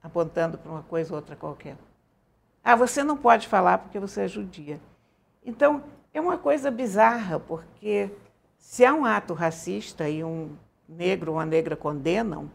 apontando 0.02 0.58
para 0.58 0.70
uma 0.70 0.82
coisa 0.82 1.14
ou 1.14 1.16
outra 1.16 1.34
qualquer. 1.34 1.78
Ah, 2.62 2.76
você 2.76 3.02
não 3.02 3.16
pode 3.16 3.48
falar 3.48 3.78
porque 3.78 3.98
você 3.98 4.22
é 4.22 4.28
judia. 4.28 4.78
Então, 5.42 5.82
é 6.12 6.20
uma 6.20 6.36
coisa 6.36 6.70
bizarra, 6.70 7.40
porque 7.40 8.10
se 8.66 8.84
há 8.84 8.92
um 8.92 9.04
ato 9.04 9.32
racista 9.32 10.08
e 10.08 10.24
um 10.24 10.56
negro 10.88 11.30
ou 11.30 11.38
uma 11.38 11.46
negra 11.46 11.76
condenam, 11.76 12.50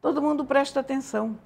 todo 0.00 0.22
mundo 0.22 0.44
presta 0.44 0.78
atenção. 0.78 1.36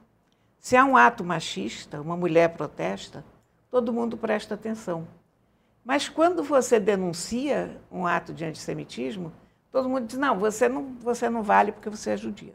Se 0.61 0.76
há 0.76 0.85
um 0.85 0.95
ato 0.95 1.25
machista, 1.25 1.99
uma 1.99 2.14
mulher 2.14 2.50
protesta, 2.54 3.25
todo 3.71 3.90
mundo 3.90 4.14
presta 4.18 4.54
atenção. 4.54 5.09
Mas 5.83 6.07
quando 6.07 6.45
você 6.45 6.78
denuncia 6.78 7.80
um 7.90 8.07
ato 8.07 8.35
de 8.35 8.45
antissemitismo, 8.45 9.33
todo 9.73 9.88
mundo 9.88 10.07
diz: 10.07 10.18
não, 10.18 10.38
você 10.38 10.68
não, 10.68 10.95
você 11.00 11.30
não 11.30 11.42
vale 11.42 11.73
porque 11.73 11.88
você 11.88 12.11
é 12.11 12.16
judia. 12.16 12.54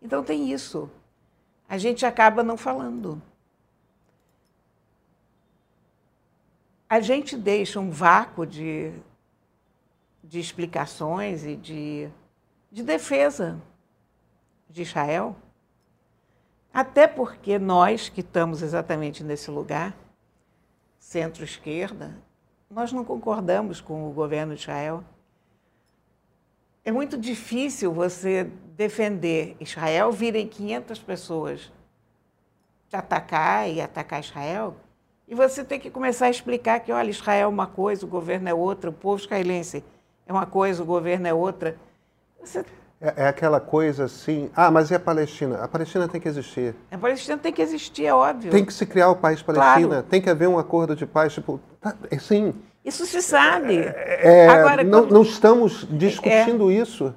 Então 0.00 0.24
tem 0.24 0.50
isso. 0.50 0.90
A 1.68 1.76
gente 1.76 2.06
acaba 2.06 2.42
não 2.42 2.56
falando. 2.56 3.20
A 6.88 7.00
gente 7.00 7.36
deixa 7.36 7.78
um 7.78 7.90
vácuo 7.90 8.46
de, 8.46 8.94
de 10.28 10.40
explicações 10.40 11.44
e 11.44 11.56
de, 11.56 12.08
de 12.70 12.82
defesa 12.82 13.60
de 14.68 14.82
Israel. 14.82 15.36
Até 16.74 17.06
porque 17.06 17.58
nós 17.58 18.08
que 18.08 18.20
estamos 18.20 18.60
exatamente 18.60 19.22
nesse 19.22 19.50
lugar, 19.50 19.96
centro-esquerda, 20.98 22.16
nós 22.68 22.92
não 22.92 23.04
concordamos 23.04 23.80
com 23.80 24.08
o 24.08 24.12
governo 24.12 24.54
de 24.54 24.60
Israel. 24.60 25.02
É 26.84 26.90
muito 26.90 27.16
difícil 27.16 27.92
você 27.92 28.44
defender 28.76 29.56
Israel, 29.60 30.12
virem 30.12 30.46
500 30.46 30.98
pessoas 30.98 31.72
te 32.88 32.96
atacar 32.96 33.68
e 33.68 33.80
atacar 33.80 34.20
Israel, 34.20 34.76
e 35.26 35.34
você 35.34 35.64
tem 35.64 35.80
que 35.80 35.90
começar 35.90 36.26
a 36.26 36.30
explicar 36.30 36.78
que, 36.80 36.92
olha, 36.92 37.10
Israel 37.10 37.44
é 37.44 37.46
uma 37.46 37.66
coisa, 37.66 38.06
o 38.06 38.08
governo 38.08 38.48
é 38.48 38.54
outra, 38.54 38.90
o 38.90 38.92
povo 38.92 39.20
israelense 39.20 39.82
é 40.26 40.32
uma 40.32 40.46
coisa, 40.46 40.82
o 40.82 40.86
governo 40.86 41.26
é 41.26 41.34
outra. 41.34 41.76
Você 42.40 42.64
é, 43.00 43.24
é, 43.24 43.28
aquela 43.28 43.60
coisa 43.60 44.04
assim, 44.04 44.50
ah, 44.56 44.70
mas 44.70 44.90
e 44.90 44.94
a 44.94 45.00
Palestina? 45.00 45.62
A 45.62 45.68
Palestina 45.68 46.08
tem 46.08 46.20
que 46.20 46.28
existir. 46.28 46.74
A 46.90 46.96
Palestina 46.96 47.36
tem 47.36 47.52
que 47.52 47.60
existir, 47.60 48.06
é 48.06 48.14
óbvio. 48.14 48.50
Tem 48.50 48.64
que 48.64 48.72
se 48.72 48.86
criar 48.86 49.10
o 49.10 49.16
país 49.16 49.42
Palestina, 49.42 49.88
claro. 49.88 50.02
tem 50.04 50.20
que 50.20 50.30
haver 50.30 50.48
um 50.48 50.58
acordo 50.58 50.96
de 50.96 51.06
paz, 51.06 51.34
tipo, 51.34 51.60
tá, 51.80 51.94
é, 52.10 52.18
sim. 52.18 52.54
Isso 52.82 53.04
se 53.04 53.20
sabe. 53.20 53.78
É, 53.78 54.44
é 54.44 54.48
Agora, 54.48 54.82
não, 54.82 55.02
quando... 55.02 55.12
não, 55.12 55.22
estamos 55.22 55.86
discutindo 55.90 56.70
isso. 56.72 57.14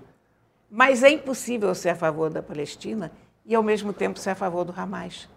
Mas 0.69 1.01
é 1.01 1.09
impossível 1.09 1.73
ser 1.73 1.89
a 1.89 1.95
favor 1.95 2.29
da 2.29 2.43
Palestina 2.43 3.11
e, 3.45 3.55
ao 3.55 3.63
mesmo 3.63 3.93
tempo, 3.93 4.19
ser 4.19 4.31
a 4.31 4.35
favor 4.35 4.65
do 4.65 4.73
Hamas. 4.75 5.29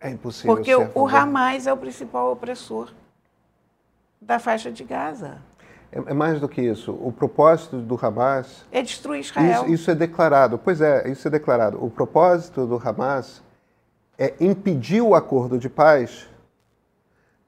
É 0.00 0.10
impossível 0.10 0.54
Porque 0.54 0.74
o 0.74 1.08
Hamas 1.08 1.66
é 1.66 1.72
o 1.72 1.76
principal 1.76 2.30
opressor 2.30 2.92
da 4.20 4.38
faixa 4.38 4.70
de 4.70 4.84
Gaza. 4.84 5.40
É, 5.90 5.98
é, 5.98 6.14
mais 6.14 6.40
do 6.40 6.48
que 6.48 6.60
isso. 6.60 6.92
O 6.92 7.10
propósito 7.12 7.78
do 7.78 7.98
Hamas. 8.00 8.64
É 8.70 8.82
destruir 8.82 9.20
Israel. 9.20 9.64
Isso, 9.64 9.72
isso, 9.72 9.90
é 9.90 9.94
declarado. 9.94 10.58
Pois 10.58 10.80
é, 10.80 11.08
isso 11.08 11.26
é 11.26 11.30
declarado. 11.30 11.82
O 11.82 11.90
propósito 11.90 12.66
do 12.66 12.76
Hamas 12.76 13.42
é 14.18 14.34
impedir 14.40 15.00
o 15.00 15.14
acordo 15.14 15.58
de 15.58 15.68
paz, 15.68 16.28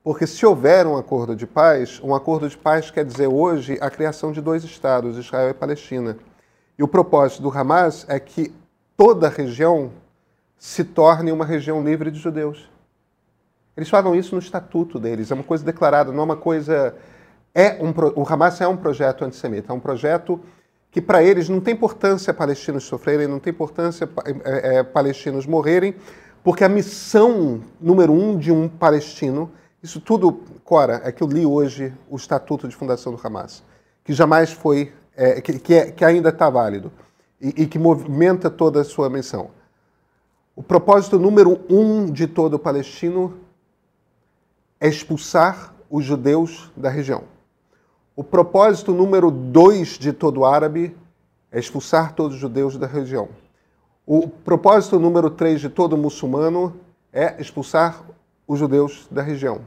porque 0.02 0.26
se 0.26 0.46
houver 0.46 0.86
um 0.86 0.96
acordo 0.96 1.36
de 1.36 1.46
paz, 1.46 2.00
um 2.02 2.14
acordo 2.14 2.48
de 2.48 2.56
paz 2.56 2.90
quer 2.90 3.04
dizer 3.04 3.26
hoje 3.26 3.76
a 3.80 3.90
criação 3.90 4.32
de 4.32 4.40
dois 4.40 4.64
estados, 4.64 5.18
Israel 5.18 5.50
e 5.50 5.54
Palestina. 5.54 6.16
E 6.78 6.82
o 6.82 6.88
propósito 6.88 7.42
do 7.42 7.50
Hamas 7.50 8.06
é 8.08 8.18
que 8.18 8.54
toda 8.96 9.26
a 9.26 9.30
região 9.30 9.90
se 10.56 10.84
torne 10.84 11.32
uma 11.32 11.44
região 11.44 11.82
livre 11.82 12.10
de 12.10 12.18
judeus. 12.18 12.70
Eles 13.76 13.88
falam 13.88 14.14
isso 14.14 14.34
no 14.34 14.40
estatuto 14.40 14.98
deles, 14.98 15.30
é 15.30 15.34
uma 15.34 15.44
coisa 15.44 15.64
declarada, 15.64 16.12
não 16.12 16.20
é 16.20 16.24
uma 16.24 16.36
coisa 16.36 16.94
é 17.54 17.82
um, 17.82 17.92
o 18.14 18.26
Hamas 18.26 18.60
é 18.60 18.68
um 18.68 18.76
projeto 18.76 19.24
antissemita, 19.24 19.72
é 19.72 19.74
um 19.74 19.80
projeto 19.80 20.40
que 20.90 21.00
para 21.00 21.22
eles 21.22 21.48
não 21.48 21.60
tem 21.60 21.74
importância 21.74 22.34
palestinos 22.34 22.84
sofrerem, 22.84 23.26
não 23.26 23.38
tem 23.38 23.52
importância 23.52 24.08
é, 24.44 24.78
é, 24.78 24.82
palestinos 24.82 25.46
morrerem, 25.46 25.94
porque 26.42 26.64
a 26.64 26.68
missão 26.68 27.60
número 27.80 28.12
um 28.12 28.36
de 28.36 28.50
um 28.50 28.68
palestino, 28.68 29.50
isso 29.82 30.00
tudo, 30.00 30.42
Cora, 30.64 31.00
é 31.04 31.12
que 31.12 31.22
eu 31.22 31.28
li 31.28 31.46
hoje 31.46 31.92
o 32.08 32.16
estatuto 32.16 32.66
de 32.66 32.74
fundação 32.74 33.14
do 33.14 33.20
Hamas, 33.22 33.62
que 34.04 34.12
jamais 34.12 34.52
foi, 34.52 34.92
é, 35.16 35.40
que, 35.40 35.58
que, 35.58 35.92
que, 35.92 36.04
ainda 36.04 36.30
está 36.30 36.48
válido 36.50 36.90
e, 37.40 37.62
e 37.62 37.66
que 37.66 37.78
movimenta 37.78 38.50
toda 38.50 38.80
a 38.80 38.84
sua 38.84 39.08
missão. 39.08 39.50
O 40.56 40.62
propósito 40.62 41.18
número 41.18 41.60
um 41.68 42.06
de 42.06 42.26
todo 42.26 42.58
palestino 42.58 43.38
é 44.80 44.88
expulsar 44.88 45.74
os 45.88 46.04
judeus 46.04 46.70
da 46.76 46.88
região. 46.88 47.24
O 48.20 48.22
propósito 48.22 48.92
número 48.92 49.30
dois 49.30 49.98
de 49.98 50.12
todo 50.12 50.44
árabe 50.44 50.94
é 51.50 51.58
expulsar 51.58 52.12
todos 52.12 52.34
os 52.34 52.40
judeus 52.42 52.76
da 52.76 52.86
região. 52.86 53.30
O 54.04 54.28
propósito 54.28 54.98
número 54.98 55.30
3 55.30 55.58
de 55.58 55.70
todo 55.70 55.96
muçulmano 55.96 56.76
é 57.10 57.40
expulsar 57.40 58.02
os 58.46 58.58
judeus 58.58 59.08
da 59.10 59.22
região. 59.22 59.62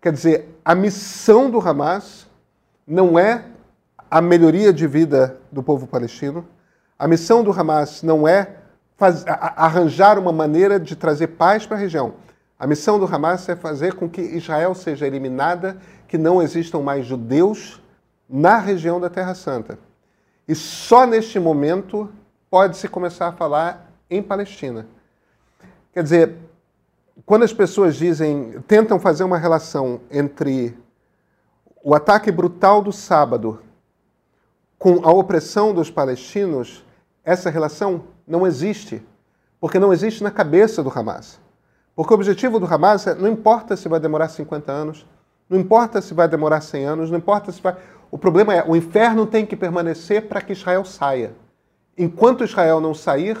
Quer 0.00 0.12
dizer, 0.12 0.56
a 0.64 0.72
missão 0.72 1.50
do 1.50 1.58
Hamas 1.58 2.28
não 2.86 3.18
é 3.18 3.44
a 4.08 4.20
melhoria 4.20 4.72
de 4.72 4.86
vida 4.86 5.40
do 5.50 5.60
povo 5.60 5.88
palestino, 5.88 6.46
a 6.96 7.08
missão 7.08 7.42
do 7.42 7.50
Hamas 7.50 8.04
não 8.04 8.28
é 8.28 8.54
faz, 8.96 9.24
arranjar 9.26 10.16
uma 10.16 10.30
maneira 10.30 10.78
de 10.78 10.94
trazer 10.94 11.26
paz 11.26 11.66
para 11.66 11.76
a 11.76 11.80
região. 11.80 12.14
A 12.56 12.68
missão 12.68 13.00
do 13.00 13.04
Hamas 13.04 13.48
é 13.48 13.56
fazer 13.56 13.94
com 13.94 14.08
que 14.08 14.20
Israel 14.20 14.76
seja 14.76 15.08
eliminada, 15.08 15.76
que 16.08 16.18
não 16.18 16.42
existam 16.42 16.80
mais 16.80 17.06
judeus 17.06 17.80
na 18.28 18.58
região 18.58 19.00
da 19.00 19.10
Terra 19.10 19.34
Santa. 19.34 19.78
E 20.46 20.54
só 20.54 21.06
neste 21.06 21.38
momento 21.38 22.10
pode-se 22.50 22.88
começar 22.88 23.28
a 23.28 23.32
falar 23.32 23.90
em 24.10 24.22
Palestina. 24.22 24.86
Quer 25.92 26.02
dizer, 26.02 26.36
quando 27.24 27.44
as 27.44 27.52
pessoas 27.52 27.96
dizem, 27.96 28.60
tentam 28.66 28.98
fazer 28.98 29.24
uma 29.24 29.38
relação 29.38 30.00
entre 30.10 30.76
o 31.82 31.94
ataque 31.94 32.30
brutal 32.30 32.82
do 32.82 32.92
sábado 32.92 33.62
com 34.78 35.06
a 35.06 35.12
opressão 35.12 35.72
dos 35.72 35.90
palestinos, 35.90 36.84
essa 37.24 37.48
relação 37.48 38.04
não 38.26 38.46
existe, 38.46 39.02
porque 39.60 39.78
não 39.78 39.92
existe 39.92 40.22
na 40.22 40.30
cabeça 40.30 40.82
do 40.82 40.90
Hamas. 40.90 41.40
Porque 41.96 42.12
o 42.12 42.16
objetivo 42.16 42.58
do 42.58 42.66
Hamas 42.66 43.06
é, 43.06 43.14
não 43.14 43.28
importa 43.28 43.76
se 43.76 43.88
vai 43.88 44.00
demorar 44.00 44.28
50 44.28 44.70
anos, 44.70 45.06
não 45.54 45.60
importa 45.60 46.02
se 46.02 46.12
vai 46.12 46.26
demorar 46.26 46.60
100 46.60 46.84
anos, 46.84 47.10
não 47.12 47.18
importa 47.18 47.52
se 47.52 47.62
vai. 47.62 47.76
O 48.10 48.18
problema 48.18 48.52
é 48.52 48.64
o 48.68 48.74
inferno 48.74 49.24
tem 49.24 49.46
que 49.46 49.54
permanecer 49.54 50.26
para 50.26 50.40
que 50.40 50.52
Israel 50.52 50.84
saia. 50.84 51.32
Enquanto 51.96 52.42
Israel 52.42 52.80
não 52.80 52.92
sair, 52.92 53.38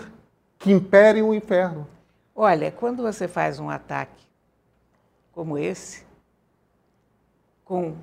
que 0.56 0.70
impere 0.70 1.22
o 1.22 1.34
inferno. 1.34 1.88
Olha, 2.32 2.70
quando 2.70 3.02
você 3.02 3.26
faz 3.26 3.58
um 3.58 3.68
ataque 3.68 4.24
como 5.32 5.58
esse, 5.58 6.06
com 7.64 7.96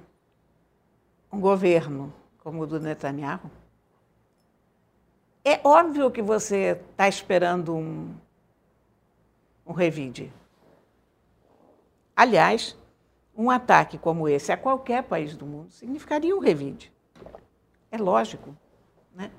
um 1.32 1.40
governo 1.40 2.14
como 2.40 2.64
o 2.64 2.68
do 2.68 2.82
Netanyahu, 2.82 3.50
é 5.46 5.62
óbvio 5.64 6.12
que 6.12 6.22
você 6.22 6.78
está 6.92 7.08
esperando 7.08 7.74
um, 7.74 8.14
um 9.66 9.72
revide. 9.72 10.34
Aliás, 12.14 12.76
um 13.42 13.50
ataque 13.50 13.98
como 13.98 14.30
esse 14.30 14.52
a 14.52 14.58
qualquer 14.58 15.02
país 15.02 15.36
do 15.36 15.48
mundo 15.48 15.72
significaria 15.72 16.36
um 16.36 16.40
revide. 16.40 16.94
É 17.90 17.98
lógico. 17.98 18.56
Né? 19.16 19.32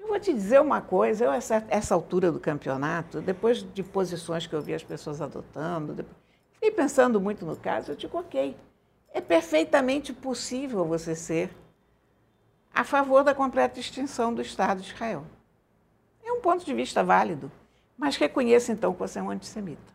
Eu 0.00 0.08
vou 0.08 0.18
te 0.18 0.32
dizer 0.32 0.58
uma 0.58 0.80
coisa, 0.80 1.26
eu, 1.26 1.32
essa, 1.32 1.62
essa 1.68 1.94
altura 1.94 2.32
do 2.32 2.40
campeonato, 2.40 3.20
depois 3.20 3.58
de 3.74 3.82
posições 3.82 4.46
que 4.46 4.54
eu 4.54 4.62
vi 4.62 4.72
as 4.72 4.82
pessoas 4.82 5.20
adotando, 5.20 5.92
depois, 5.92 6.16
fiquei 6.54 6.70
pensando 6.70 7.20
muito 7.20 7.44
no 7.44 7.54
caso, 7.56 7.92
eu 7.92 7.96
digo, 7.96 8.16
ok, 8.16 8.56
é 9.12 9.20
perfeitamente 9.20 10.14
possível 10.14 10.86
você 10.86 11.14
ser 11.14 11.50
a 12.72 12.84
favor 12.84 13.22
da 13.22 13.34
completa 13.34 13.78
extinção 13.78 14.32
do 14.32 14.40
Estado 14.40 14.80
de 14.80 14.94
Israel. 14.94 15.24
É 16.24 16.32
um 16.32 16.40
ponto 16.40 16.64
de 16.64 16.72
vista 16.72 17.04
válido, 17.04 17.52
mas 17.98 18.16
reconheça 18.16 18.72
então 18.72 18.94
que 18.94 18.98
você 18.98 19.18
é 19.18 19.22
um 19.22 19.30
antissemita. 19.30 19.94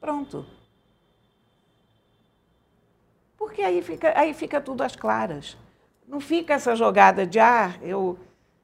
Pronto. 0.00 0.55
Porque 3.36 3.62
aí 3.62 3.82
fica, 3.82 4.18
aí 4.18 4.32
fica 4.32 4.60
tudo 4.60 4.82
às 4.82 4.96
claras. 4.96 5.56
Não 6.06 6.20
fica 6.20 6.54
essa 6.54 6.74
jogada 6.74 7.26
de, 7.26 7.38
ah, 7.38 7.74
eu, 7.82 8.18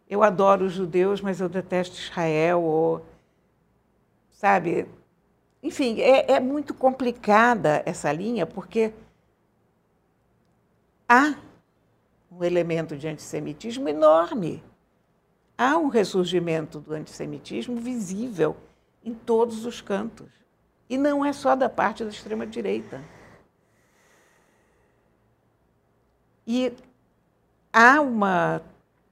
eu 0.09 0.23
adoro 0.23 0.65
os 0.65 0.73
judeus, 0.73 1.21
mas 1.21 1.41
eu 1.41 1.49
detesto 1.49 1.97
Israel, 1.97 2.63
ou, 2.63 3.05
sabe? 4.31 4.87
Enfim, 5.63 6.01
é, 6.01 6.33
é 6.33 6.41
muito 6.41 6.75
complicada 6.75 7.83
essa 7.87 8.13
linha, 8.13 8.47
porque 8.47 8.93
há 11.09 11.35
um 12.31 12.43
elemento 12.43 12.97
de 12.97 13.07
antissemitismo 13.07 13.89
enorme. 13.89 14.63
Há 15.57 15.77
um 15.77 15.89
ressurgimento 15.89 16.81
do 16.81 16.95
antissemitismo 16.95 17.77
visível 17.77 18.57
em 19.05 19.15
todos 19.15 19.67
os 19.67 19.81
cantos. 19.81 20.29
E 20.89 20.97
não 20.97 21.25
é 21.25 21.33
só 21.33 21.55
da 21.55 21.69
parte 21.69 22.03
da 22.03 22.11
extrema-direita. 22.11 23.03
E 26.47 26.73
há 27.73 28.01
uma 28.01 28.63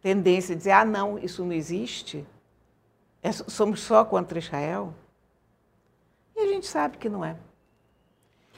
tendência 0.02 0.54
a 0.54 0.58
dizer: 0.58 0.72
ah, 0.72 0.84
não, 0.84 1.18
isso 1.18 1.44
não 1.44 1.52
existe, 1.52 2.26
é, 3.22 3.32
somos 3.32 3.80
só 3.80 4.04
contra 4.04 4.38
Israel. 4.38 4.94
E 6.34 6.40
a 6.40 6.46
gente 6.46 6.66
sabe 6.66 6.96
que 6.96 7.08
não 7.08 7.24
é. 7.24 7.36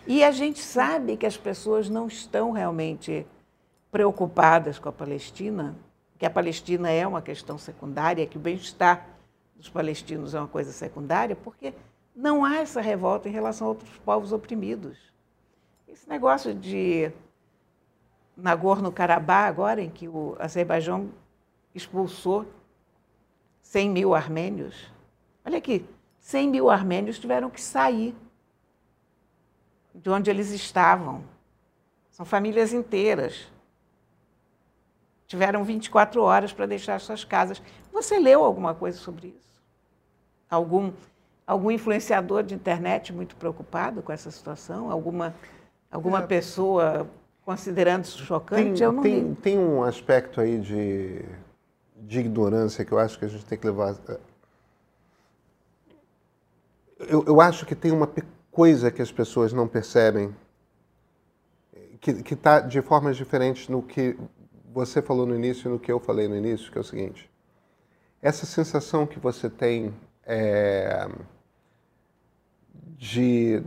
E 0.06 0.24
a 0.24 0.30
gente 0.30 0.60
sabe 0.60 1.16
que 1.16 1.26
as 1.26 1.36
pessoas 1.36 1.88
não 1.88 2.06
estão 2.06 2.50
realmente 2.50 3.26
preocupadas 3.90 4.78
com 4.78 4.88
a 4.88 4.92
Palestina, 4.92 5.76
que 6.18 6.26
a 6.26 6.30
Palestina 6.30 6.90
é 6.90 7.06
uma 7.06 7.22
questão 7.22 7.58
secundária, 7.58 8.26
que 8.26 8.36
o 8.36 8.40
bem-estar 8.40 9.06
dos 9.56 9.68
palestinos 9.68 10.34
é 10.34 10.40
uma 10.40 10.48
coisa 10.48 10.72
secundária, 10.72 11.36
porque 11.36 11.72
não 12.14 12.44
há 12.44 12.56
essa 12.56 12.80
revolta 12.80 13.28
em 13.28 13.32
relação 13.32 13.66
a 13.66 13.70
outros 13.70 13.96
povos 13.98 14.32
oprimidos. 14.32 14.98
Esse 15.86 16.08
negócio 16.08 16.54
de 16.54 17.12
Nagorno-Karabakh, 18.36 19.48
agora 19.48 19.82
em 19.82 19.90
que 19.90 20.08
o 20.08 20.36
Azerbaijão 20.38 21.10
expulsou 21.74 22.46
100 23.62 23.90
mil 23.90 24.14
armênios, 24.14 24.90
olha 25.44 25.58
aqui, 25.58 25.86
100 26.20 26.48
mil 26.48 26.70
armênios 26.70 27.18
tiveram 27.18 27.50
que 27.50 27.60
sair 27.60 28.14
de 29.94 30.08
onde 30.10 30.30
eles 30.30 30.50
estavam. 30.50 31.24
São 32.10 32.24
famílias 32.24 32.72
inteiras 32.72 33.50
tiveram 35.32 35.64
24 35.64 36.22
horas 36.22 36.52
para 36.52 36.66
deixar 36.66 37.00
suas 37.00 37.24
casas. 37.24 37.62
Você 37.90 38.18
leu 38.18 38.44
alguma 38.44 38.74
coisa 38.74 38.98
sobre 38.98 39.28
isso? 39.28 39.62
Algum, 40.50 40.92
algum 41.46 41.70
influenciador 41.70 42.42
de 42.42 42.54
internet 42.54 43.14
muito 43.14 43.34
preocupado 43.36 44.02
com 44.02 44.12
essa 44.12 44.30
situação? 44.30 44.90
Alguma, 44.90 45.34
alguma 45.90 46.18
é, 46.18 46.26
pessoa 46.26 47.08
considerando 47.44 48.04
isso 48.04 48.24
chocante? 48.24 48.78
Tem, 48.78 48.86
Eu 48.86 48.92
não 48.92 49.02
tem, 49.02 49.34
tem 49.34 49.58
um 49.58 49.82
aspecto 49.82 50.40
aí 50.40 50.58
de, 50.58 51.24
de 51.96 52.20
ignorância 52.20 52.84
que 52.84 52.92
eu 52.92 52.98
acho 52.98 53.18
que 53.18 53.24
a 53.24 53.28
gente 53.28 53.44
tem 53.44 53.58
que 53.58 53.66
levar. 53.66 53.96
Eh, 54.08 54.18
eu, 57.00 57.24
eu 57.26 57.40
acho 57.40 57.66
que 57.66 57.74
tem 57.74 57.90
uma 57.90 58.08
coisa 58.50 58.90
que 58.90 59.02
as 59.02 59.10
pessoas 59.10 59.52
não 59.52 59.66
percebem 59.66 60.34
que 62.02 62.34
está 62.34 62.58
de 62.58 62.82
formas 62.82 63.16
diferentes 63.16 63.68
no 63.68 63.80
que 63.80 64.18
você 64.72 65.00
falou 65.00 65.24
no 65.24 65.36
início 65.36 65.68
e 65.68 65.72
no 65.72 65.78
que 65.78 65.92
eu 65.92 66.00
falei 66.00 66.26
no 66.26 66.36
início, 66.36 66.70
que 66.72 66.76
é 66.76 66.80
o 66.80 66.84
seguinte: 66.84 67.30
essa 68.20 68.44
sensação 68.44 69.06
que 69.06 69.20
você 69.20 69.48
tem 69.48 69.94
é, 70.24 71.08
de 72.96 73.62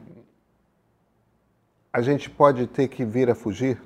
a 1.95 2.01
gente 2.01 2.29
pode 2.29 2.67
ter 2.67 2.89
que 2.89 3.05
vir 3.05 3.29
a 3.29 3.33
fugir. 3.33 3.81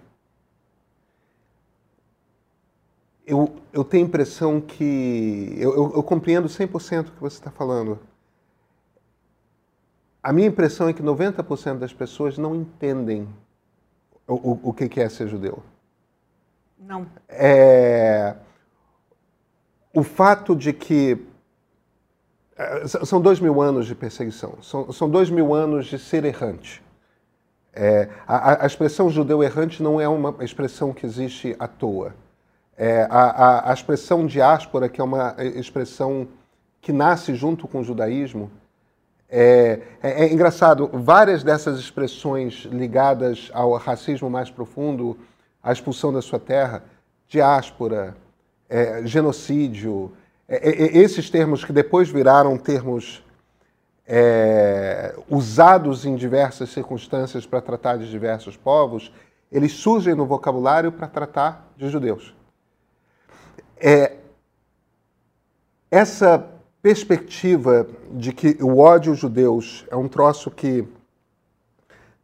Eu, 3.23 3.55
eu 3.71 3.83
tenho 3.83 4.03
a 4.03 4.07
impressão 4.07 4.59
que. 4.59 5.53
Eu, 5.59 5.75
eu, 5.75 5.93
eu 5.97 6.01
compreendo 6.01 6.47
100% 6.47 7.01
o 7.01 7.11
que 7.11 7.21
você 7.21 7.37
está 7.37 7.51
falando. 7.51 7.99
A 10.23 10.33
minha 10.33 10.47
impressão 10.47 10.89
é 10.89 10.93
que 10.93 11.03
90% 11.03 11.77
das 11.77 11.93
pessoas 11.93 12.35
não 12.39 12.55
entendem 12.55 13.29
o, 14.27 14.33
o, 14.33 14.69
o 14.69 14.73
que 14.73 14.99
é 14.99 15.07
ser 15.07 15.27
judeu. 15.27 15.61
Não. 16.79 17.05
É, 17.27 18.37
o 19.93 20.01
fato 20.01 20.55
de 20.55 20.73
que 20.73 21.27
é, 22.57 22.87
são 22.87 23.21
dois 23.21 23.39
mil 23.39 23.61
anos 23.61 23.85
de 23.85 23.93
perseguição, 23.93 24.57
são, 24.63 24.91
são 24.91 25.07
dois 25.07 25.29
mil 25.29 25.53
anos 25.53 25.85
de 25.85 25.99
ser 25.99 26.25
errante. 26.25 26.81
É, 27.73 28.09
a, 28.27 28.63
a, 28.63 28.67
expressão 28.67 29.09
judeu 29.09 29.43
errante 29.43 29.81
não 29.81 30.01
é 30.01 30.07
uma 30.07 30.35
expressão 30.43 30.93
que 30.93 31.05
existe 31.05 31.55
à 31.59 31.67
toa. 31.67 32.15
É, 32.75 33.07
a, 33.09 33.19
a, 33.19 33.71
a, 33.71 33.73
expressão 33.73 34.25
diáspora, 34.25 34.89
que 34.89 34.99
é 34.99 35.03
uma 35.03 35.35
expressão 35.55 36.27
que 36.81 36.91
nasce 36.91 37.35
junto 37.35 37.67
com 37.67 37.79
o 37.79 37.83
judaísmo, 37.83 38.49
é, 39.29 39.81
é, 40.01 40.25
é 40.25 40.33
engraçado, 40.33 40.89
várias 40.91 41.43
dessas 41.43 41.79
expressões 41.79 42.67
ligadas 42.71 43.51
ao 43.53 43.73
racismo 43.73 44.29
mais 44.29 44.49
profundo, 44.49 45.17
a 45.61 45.71
expulsão 45.71 46.11
da 46.11 46.21
sua 46.21 46.39
terra, 46.39 46.83
diáspora, 47.27 48.15
é, 48.67 49.05
genocídio, 49.05 50.11
é, 50.47 50.97
esses 50.97 51.29
termos 51.29 51.63
que 51.63 51.71
depois 51.71 52.09
viraram 52.09 52.57
termos 52.57 53.23
usados 55.29 56.05
em 56.05 56.15
diversas 56.15 56.69
circunstâncias 56.69 57.45
para 57.45 57.61
tratar 57.61 57.97
de 57.97 58.09
diversos 58.09 58.57
povos, 58.57 59.11
eles 59.51 59.73
surgem 59.73 60.15
no 60.15 60.25
vocabulário 60.25 60.91
para 60.91 61.07
tratar 61.07 61.71
de 61.77 61.89
judeus. 61.89 62.33
É, 63.77 64.17
essa 65.89 66.45
perspectiva 66.81 67.87
de 68.11 68.31
que 68.31 68.57
o 68.61 68.77
ódio 68.77 69.11
aos 69.11 69.19
judeus 69.19 69.85
é 69.89 69.95
um 69.95 70.07
troço 70.07 70.49
que 70.49 70.87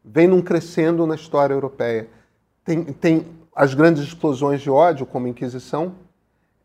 vem 0.03 0.27
num 0.27 0.41
crescendo 0.41 1.05
na 1.05 1.15
história 1.15 1.53
europeia. 1.53 2.07
Tem, 2.63 2.83
tem 2.85 3.25
as 3.55 3.73
grandes 3.73 4.03
explosões 4.03 4.61
de 4.61 4.69
ódio, 4.69 5.05
como 5.05 5.27
a 5.27 5.29
Inquisição, 5.29 5.95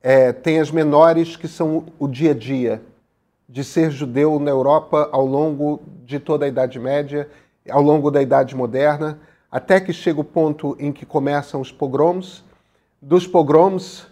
é, 0.03 0.33
tem 0.33 0.61
as 0.61 0.71
menores, 0.71 1.37
que 1.37 1.49
são 1.49 1.87
o 1.99 2.09
dia 2.09 2.31
a 2.31 2.35
dia 2.35 2.83
de 3.51 3.65
ser 3.65 3.91
judeu 3.91 4.39
na 4.39 4.51
Europa 4.51 5.09
ao 5.11 5.27
longo 5.27 5.83
de 6.05 6.21
toda 6.21 6.45
a 6.45 6.49
Idade 6.49 6.79
Média, 6.79 7.29
ao 7.69 7.83
longo 7.83 8.09
da 8.09 8.23
Idade 8.23 8.55
Moderna, 8.55 9.19
até 9.51 9.81
que 9.81 9.93
chega 9.93 10.21
o 10.21 10.25
ponto 10.25 10.77
em 10.79 10.93
que 10.93 11.05
começam 11.05 11.61
os 11.61 11.73
pogroms. 11.73 12.45
Dos 13.03 13.27
pogroms, 13.27 14.07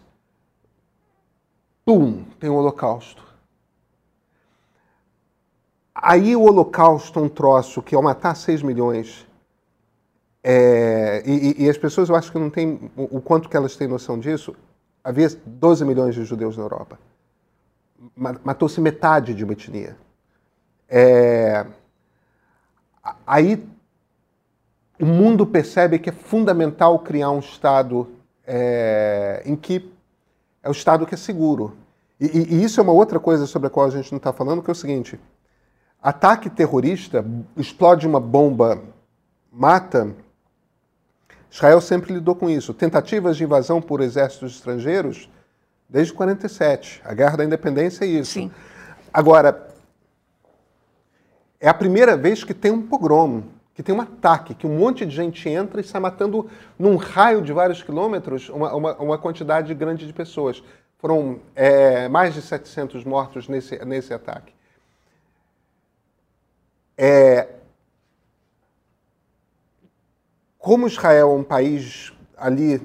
pum, 1.85 2.24
tem 2.40 2.51
o 2.51 2.57
Holocausto. 2.57 3.22
Aí 5.94 6.35
o 6.35 6.42
Holocausto, 6.42 7.20
um 7.20 7.29
troço 7.29 7.81
que 7.81 7.94
ao 7.94 8.03
matar 8.03 8.35
6 8.35 8.62
milhões, 8.62 9.24
é, 10.42 11.22
e, 11.24 11.64
e, 11.64 11.70
as 11.70 11.79
pessoas 11.79 12.09
eu 12.09 12.16
acho 12.16 12.33
que 12.33 12.38
não 12.38 12.48
têm 12.51 12.90
o, 12.96 13.18
o, 13.18 13.20
quanto 13.20 13.48
que 13.48 13.57
elas 13.57 13.77
têm 13.77 13.87
noção 13.87 14.18
disso, 14.18 14.55
havia 15.03 15.29
12 15.44 15.85
milhões 15.85 16.14
de 16.14 16.24
judeus 16.24 16.57
na 16.57 16.62
Europa. 16.62 16.98
Matou-se 18.16 18.80
metade 18.80 19.34
de 19.34 19.44
uma 19.44 19.52
etnia. 19.52 19.96
É, 20.88 21.66
aí 23.26 23.66
o 25.00 25.06
mundo 25.06 25.46
percebe 25.46 25.98
que 25.98 26.11
é 26.11 26.12
fundamental 26.12 26.98
criar 27.00 27.30
um 27.30 27.38
Estado 27.38 28.08
é, 28.46 29.42
em 29.44 29.54
que 29.54 29.92
é 30.62 30.68
o 30.68 30.72
Estado 30.72 31.06
que 31.06 31.14
é 31.14 31.18
seguro. 31.18 31.76
E, 32.20 32.26
e, 32.26 32.54
e, 32.54 32.64
isso 32.64 32.80
é 32.80 32.82
uma 32.82 32.92
outra 32.92 33.20
coisa 33.20 33.46
sobre 33.46 33.68
a 33.68 33.70
qual 33.70 33.87
a 33.87 33.90
gente 33.90 34.11
não 34.11 34.16
está 34.16 34.32
falando, 34.32 34.62
que 34.62 34.70
é 34.70 34.72
o 34.72 34.76
seguinte: 34.76 35.20
ataque 36.02 36.50
terrorista, 36.50 37.24
explode 37.56 38.06
uma 38.06 38.20
bomba, 38.20 38.82
mata. 39.52 40.14
Israel 41.50 41.80
sempre 41.80 42.12
lidou 42.12 42.34
com 42.34 42.50
isso. 42.50 42.74
Tentativas 42.74 43.37
de 43.37 43.44
invasão 43.44 43.80
por 43.80 44.00
exércitos 44.00 44.56
estrangeiros, 44.56 45.30
desde 45.88 46.12
47. 46.12 47.01
A 47.05 47.14
Guerra 47.14 47.38
da 47.38 47.44
Independência 47.44 48.05
é 48.05 48.09
isso. 48.09 48.33
Sim. 48.33 48.51
Agora, 49.12 49.68
é 51.61 51.68
a 51.68 51.74
primeira 51.74 52.16
vez 52.16 52.44
que 52.44 52.55
tem 52.55 52.70
um 52.70 52.87
pogrom, 52.87 53.42
que 53.74 53.83
tem 53.83 53.94
um 53.94 54.01
ataque, 54.01 54.55
que 54.55 54.66
um 54.66 54.77
monte 54.77 55.07
de 55.07 55.14
gente 55.14 55.48
entra 55.48 55.81
e 55.81 55.85
sai 55.85 56.01
matando, 56.01 56.51
num 56.79 56.96
raio 56.96 57.40
de 57.40 57.53
vários 57.53 57.83
quilômetros, 57.83 58.48
uma, 58.48 58.74
uma, 58.74 58.96
uma 58.96 59.18
quantidade 59.18 59.72
grande 59.74 60.07
de 60.07 60.12
pessoas. 60.12 60.62
Foram 60.98 61.40
é, 61.55 62.09
mais 62.09 62.35
de 62.35 62.42
700 62.42 63.05
mortos 63.05 63.48
nesse, 63.48 63.77
nesse 63.85 64.12
ataque. 64.12 64.53
É, 66.96 67.48
como 70.59 70.88
Israel 70.88 71.31
é 71.31 71.35
um 71.35 71.44
país 71.44 72.12
ali 72.37 72.83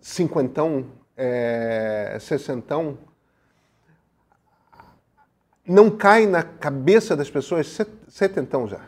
cinquentão, 0.00 0.84
é, 1.16 2.16
sessentão, 2.20 2.98
não 5.66 5.90
cai 5.90 6.26
na 6.26 6.42
cabeça 6.42 7.16
das 7.16 7.30
pessoas, 7.30 7.78
setentão 8.08 8.66
já. 8.66 8.80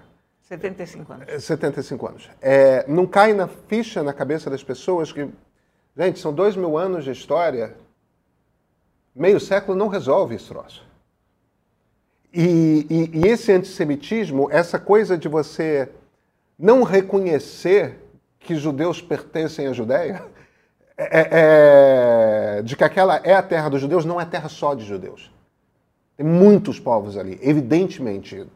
75 0.43 1.13
anos. 1.13 1.45
75 1.45 2.07
anos. 2.07 2.31
É, 2.43 2.85
não 2.87 3.07
cai 3.07 3.33
na 3.33 3.49
ficha 3.49 4.03
na 4.03 4.13
cabeça 4.13 4.51
das 4.51 4.63
pessoas 4.63 5.11
que, 5.13 5.29
gente, 5.97 6.19
são 6.19 6.33
dois 6.33 6.55
mil 6.55 6.77
anos 6.77 7.05
de 7.05 7.11
história, 7.11 7.75
meio 9.15 9.41
século 9.41 9.77
não 9.77 9.89
resolve 9.89 10.35
esse 10.35 10.49
troço. 10.49 10.85
E, 12.33 12.87
e, 12.91 13.19
e, 13.21 13.29
esse 13.29 13.53
antissemitismo, 13.53 14.49
essa 14.51 14.79
coisa 14.79 15.17
de 15.17 15.29
você 15.29 15.89
não 16.59 16.83
reconhecer 16.83 18.01
que 18.41 18.57
judeus 18.57 19.01
pertencem 19.01 19.69
à 19.69 19.73
Judéia, 19.73 20.25
é, 20.97 21.21
é, 21.21 21.29
é, 22.59 22.63
de 22.63 22.77
que 22.77 22.85
aquela 22.85 23.17
é 23.17 23.35
a 23.35 23.43
terra 23.43 23.69
dos 23.69 23.81
judeus, 23.81 24.05
não 24.05 24.21
é 24.21 24.25
terra 24.25 24.49
só 24.49 24.75
de 24.75 24.85
judeus. 24.85 25.31
Tem 26.17 26.25
muitos 26.25 26.79
povos 26.79 27.17
ali, 27.17 27.39
evidentemente. 27.43 28.47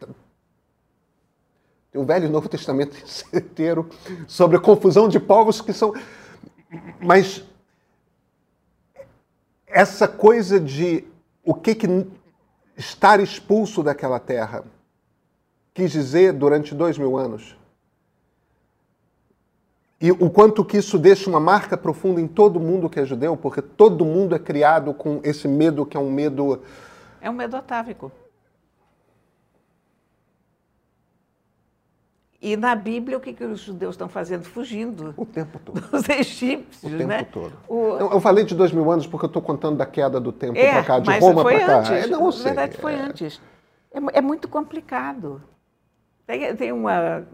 Tem 1.91 2.01
o 2.01 2.05
Velho 2.05 2.27
e 2.27 2.29
o 2.29 2.33
Novo 2.33 2.49
Testamento 2.49 2.97
inteiro 3.35 3.89
sobre 4.27 4.57
a 4.57 4.61
confusão 4.61 5.09
de 5.09 5.19
povos 5.19 5.61
que 5.61 5.73
são. 5.73 5.93
Mas 7.01 7.43
essa 9.67 10.07
coisa 10.07 10.61
de 10.61 11.05
o 11.45 11.55
que, 11.55 11.75
que 11.75 12.07
estar 12.77 13.19
expulso 13.19 13.83
daquela 13.83 14.21
terra 14.21 14.65
quis 15.75 15.91
dizer 15.91 16.33
durante 16.33 16.75
dois 16.75 16.97
mil 16.97 17.17
anos. 17.17 17.58
E 20.01 20.13
o 20.13 20.31
quanto 20.31 20.65
que 20.65 20.77
isso 20.77 20.97
deixa 20.97 21.29
uma 21.29 21.41
marca 21.41 21.77
profunda 21.77 22.21
em 22.21 22.29
todo 22.29 22.61
mundo 22.61 22.89
que 22.89 23.01
é 23.01 23.05
judeu, 23.05 23.37
porque 23.37 23.61
todo 23.61 24.05
mundo 24.05 24.35
é 24.35 24.39
criado 24.39 24.95
com 24.95 25.21
esse 25.25 25.49
medo 25.49 25.85
que 25.85 25.97
é 25.97 26.01
um 26.01 26.11
medo. 26.11 26.63
É 27.21 27.29
um 27.29 27.33
medo 27.33 27.57
atávico. 27.57 28.13
E 32.41 32.57
na 32.57 32.77
Bíblia, 32.77 33.19
o 33.19 33.21
que, 33.21 33.33
que 33.33 33.43
os 33.43 33.59
judeus 33.59 33.95
estão 33.95 34.09
fazendo? 34.09 34.45
Fugindo. 34.45 35.13
O 35.17 35.27
tempo 35.27 35.59
todo. 35.59 35.81
Dos 35.91 36.09
egípcios, 36.09 36.93
o 36.93 36.97
tempo 36.97 37.09
né? 37.09 37.25
todo. 37.25 37.53
O... 37.67 37.99
Eu, 37.99 38.13
eu, 38.13 38.21
falei 38.21 38.45
de 38.45 38.55
dois 38.55 38.71
mil 38.71 38.89
anos 38.93 39.09
porque 39.09 39.25
eu 39.25 39.29
estou 39.29 39.43
contando 39.43 39.77
da 39.77 39.85
queda 39.85 40.21
do 40.21 40.31
tempo 40.31 40.57
é, 40.57 40.75
para 40.75 40.85
cá, 40.85 40.99
de 41.01 41.19
Roma 41.19 41.43
para 41.43 41.83
cá. 41.83 41.97
É, 41.97 42.07
não, 42.07 42.27
Na 42.27 42.33
sei. 42.33 42.45
verdade, 42.45 42.77
foi 42.77 42.95
é... 42.95 43.01
antes. 43.01 43.41
É, 43.93 44.19
é, 44.19 44.21
muito 44.21 44.47
complicado. 44.47 45.43
Tem, 46.25 46.55
tem 46.55 46.71
uma 46.71 47.27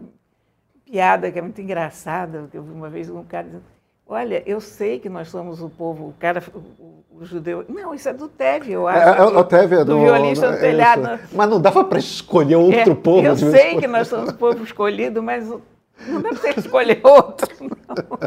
piada 0.85 1.31
que 1.31 1.39
é 1.39 1.41
muito 1.41 1.59
engraçada, 1.61 2.47
que 2.49 2.57
eu 2.57 2.63
vi 2.63 2.71
uma 2.71 2.89
vez 2.89 3.09
um 3.09 3.23
cara 3.23 3.45
dizendo, 3.45 3.63
Olha, 4.07 4.43
eu 4.45 4.61
sei 4.61 4.99
que 4.99 5.09
nós 5.09 5.29
somos 5.29 5.61
o 5.63 5.69
povo, 5.69 6.09
o 6.09 6.13
cara, 6.19 6.43
o, 6.53 7.03
o 7.09 7.25
judeu. 7.25 7.65
Não, 7.67 7.91
isso 7.91 8.07
é 8.07 8.13
do 8.13 8.27
Teve, 8.27 8.71
eu 8.71 8.87
acho. 8.87 9.09
É, 9.09 9.17
é, 9.17 9.23
o 9.23 9.43
Teve 9.43 9.75
é 9.75 9.79
do, 9.79 9.85
do 9.85 9.99
violista 9.99 10.51
do 10.51 10.59
telhado. 10.59 11.07
É 11.07 11.19
Mas 11.31 11.49
não 11.49 11.59
dava 11.59 11.83
para 11.83 11.97
escolher 11.97 12.55
outro 12.55 12.91
é, 12.91 12.95
povo. 12.95 13.25
Eu 13.25 13.35
sei 13.35 13.79
que 13.79 13.87
nós 13.87 14.07
somos 14.07 14.29
o 14.29 14.35
povo 14.35 14.63
escolhido, 14.63 15.23
mas 15.23 15.49
não 15.49 16.21
dá 16.21 16.29
para 16.29 16.51
escolher 16.51 17.01
outro, 17.03 17.47
não. 17.59 18.19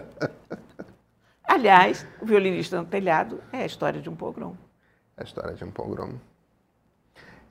Aliás, 1.45 2.05
o 2.21 2.27
violinista 2.27 2.79
no 2.79 2.85
telhado 2.85 3.41
é 3.53 3.59
a 3.59 3.67
história 3.67 4.01
de 4.01 4.11
um 4.11 4.17
pogrom. 4.17 4.55
É 5.17 5.23
a 5.23 5.25
história 5.25 5.55
de 5.55 5.65
um 5.65 5.71
pogrom. 5.71 6.15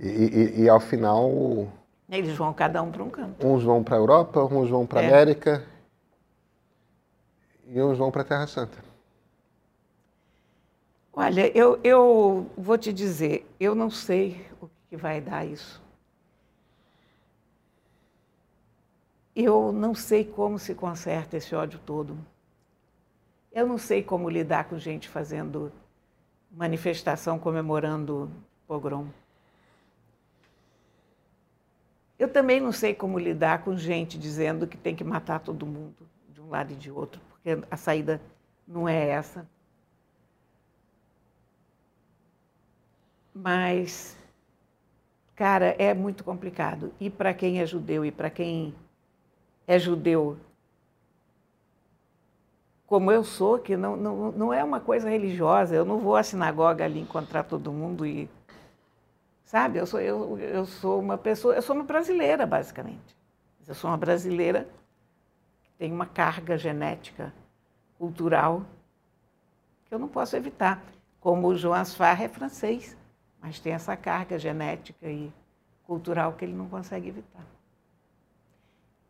E, 0.02 0.08
e, 0.08 0.62
e 0.64 0.70
ao 0.70 0.82
final. 0.82 1.72
Eles 2.10 2.38
vão 2.38 2.54
cada 2.54 2.82
um 2.82 2.92
para 2.92 3.04
um 3.04 3.10
canto. 3.10 3.46
Uns 3.46 3.64
vão 3.64 3.84
para 3.84 3.96
a 3.96 4.00
Europa, 4.00 4.44
uns 4.44 4.70
vão 4.70 4.86
para 4.86 5.02
a 5.02 5.04
é. 5.04 5.08
América 5.08 5.68
e 7.68 7.82
uns 7.82 7.98
vão 7.98 8.10
para 8.10 8.22
a 8.22 8.26
Terra 8.26 8.48
Santa. 8.48 8.78
Olha, 11.12 11.48
eu, 11.58 11.80
eu 11.84 12.50
vou 12.58 12.78
te 12.78 12.94
dizer, 12.94 13.46
eu 13.60 13.76
não 13.76 13.90
sei 13.90 14.46
o 14.62 14.70
que 14.88 14.96
vai 14.96 15.20
dar 15.20 15.46
isso. 15.46 15.82
Eu 19.36 19.72
não 19.72 19.94
sei 19.94 20.24
como 20.24 20.58
se 20.58 20.74
conserta 20.74 21.38
esse 21.38 21.54
ódio 21.54 21.80
todo. 21.86 22.18
Eu 23.52 23.68
não 23.68 23.78
sei 23.78 24.02
como 24.02 24.30
lidar 24.30 24.66
com 24.66 24.78
gente 24.78 25.10
fazendo 25.10 25.72
manifestação 26.52 27.38
comemorando 27.38 28.32
pogrom. 28.68 29.08
Eu 32.20 32.28
também 32.28 32.60
não 32.60 32.72
sei 32.72 32.96
como 32.96 33.20
lidar 33.20 33.64
com 33.64 33.78
gente 33.78 34.18
dizendo 34.18 34.68
que 34.68 34.78
tem 34.78 34.96
que 34.96 35.04
matar 35.04 35.40
todo 35.40 35.66
mundo 35.66 36.08
de 36.30 36.42
um 36.42 36.50
lado 36.50 36.74
e 36.74 36.76
de 36.76 36.90
outro, 36.92 37.22
porque 37.30 37.60
a 37.70 37.78
saída 37.78 38.20
não 38.68 38.90
é 38.90 39.10
essa. 39.10 39.48
Mas, 43.34 44.18
cara, 45.36 45.76
é 45.78 45.94
muito 45.94 46.24
complicado. 46.24 46.92
E 47.00 47.10
para 47.10 47.34
quem 47.34 47.60
é 47.60 47.66
judeu 47.66 48.04
e 48.04 48.12
para 48.12 48.32
quem 48.32 48.74
é 49.68 49.78
judeu, 49.78 50.38
como 52.88 53.12
eu 53.12 53.24
sou, 53.24 53.60
que 53.60 53.78
não, 53.78 53.96
não, 53.96 54.32
não 54.32 54.54
é 54.54 54.64
uma 54.64 54.80
coisa 54.80 55.10
religiosa, 55.10 55.76
eu 55.76 55.86
não 55.86 56.00
vou 56.00 56.16
à 56.16 56.24
sinagoga 56.24 56.86
ali 56.86 57.00
encontrar 57.00 57.44
todo 57.44 57.72
mundo 57.72 58.06
e. 58.06 58.28
Sabe, 59.48 59.80
eu 59.80 59.88
sou, 59.88 60.00
eu, 60.00 60.38
eu 60.38 60.66
sou 60.68 61.00
uma 61.00 61.18
pessoa, 61.18 61.56
eu 61.56 61.62
sou 61.64 61.76
uma 61.76 61.84
brasileira, 61.84 62.46
basicamente. 62.46 63.18
Eu 63.68 63.74
sou 63.74 63.90
uma 63.90 63.98
brasileira 63.98 64.68
tem 65.80 65.92
uma 65.92 66.06
carga 66.06 66.58
genética, 66.58 67.34
cultural, 68.00 68.66
que 69.86 69.94
eu 69.94 70.00
não 70.00 70.08
posso 70.08 70.36
evitar. 70.36 70.84
Como 71.20 71.48
o 71.48 71.56
João 71.56 71.76
Asfar 71.76 72.22
é 72.22 72.28
francês, 72.28 72.96
mas 73.42 73.60
tem 73.60 73.74
essa 73.74 73.96
carga 73.96 74.38
genética 74.38 75.08
e 75.08 75.32
cultural 75.84 76.34
que 76.34 76.46
ele 76.46 76.54
não 76.54 76.68
consegue 76.68 77.10
evitar 77.10 77.46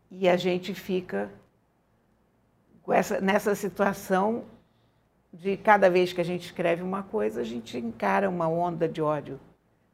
e 0.09 0.27
a 0.27 0.37
gente 0.37 0.73
fica 0.73 1.29
essa, 2.89 3.19
nessa 3.19 3.53
situação 3.53 4.45
de 5.31 5.57
cada 5.57 5.89
vez 5.89 6.13
que 6.13 6.21
a 6.21 6.23
gente 6.23 6.45
escreve 6.45 6.81
uma 6.81 7.03
coisa, 7.03 7.41
a 7.41 7.43
gente 7.43 7.77
encara 7.77 8.29
uma 8.29 8.47
onda 8.47 8.87
de 8.87 9.01
ódio 9.01 9.39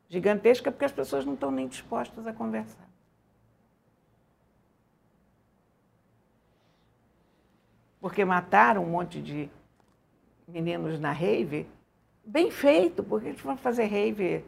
gigantesca 0.10 0.72
porque 0.72 0.86
as 0.86 0.92
pessoas 0.92 1.26
não 1.26 1.34
estão 1.34 1.52
nem 1.52 1.68
dispostas 1.68 2.26
a 2.28 2.34
conversar. 2.34 2.88
Porque 8.00 8.26
mataram 8.26 8.84
um 8.84 8.90
monte 8.90 9.22
de 9.22 9.50
meninos 10.48 11.00
na 11.00 11.12
rave, 11.12 11.68
bem 12.24 12.52
feito, 12.52 13.04
porque 13.04 13.30
eles 13.30 13.42
vão 13.42 13.56
fazer 13.56 13.86
rave 13.86 14.44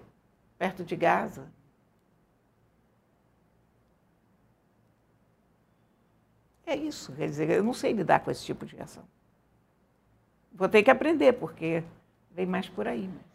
perto 0.57 0.83
de 0.83 0.95
Gaza. 0.95 1.47
É 6.65 6.75
isso, 6.75 7.13
quer 7.13 7.27
dizer, 7.27 7.49
eu 7.49 7.63
não 7.63 7.73
sei 7.73 7.93
lidar 7.93 8.19
com 8.21 8.31
esse 8.31 8.43
tipo 8.43 8.65
de 8.65 8.75
reação. 8.75 9.03
Vou 10.51 10.67
ter 10.67 10.81
que 10.83 10.89
aprender, 10.89 11.33
porque 11.33 11.83
vem 12.31 12.45
mais 12.45 12.67
por 12.67 12.87
aí. 12.87 13.07
Mas... 13.07 13.34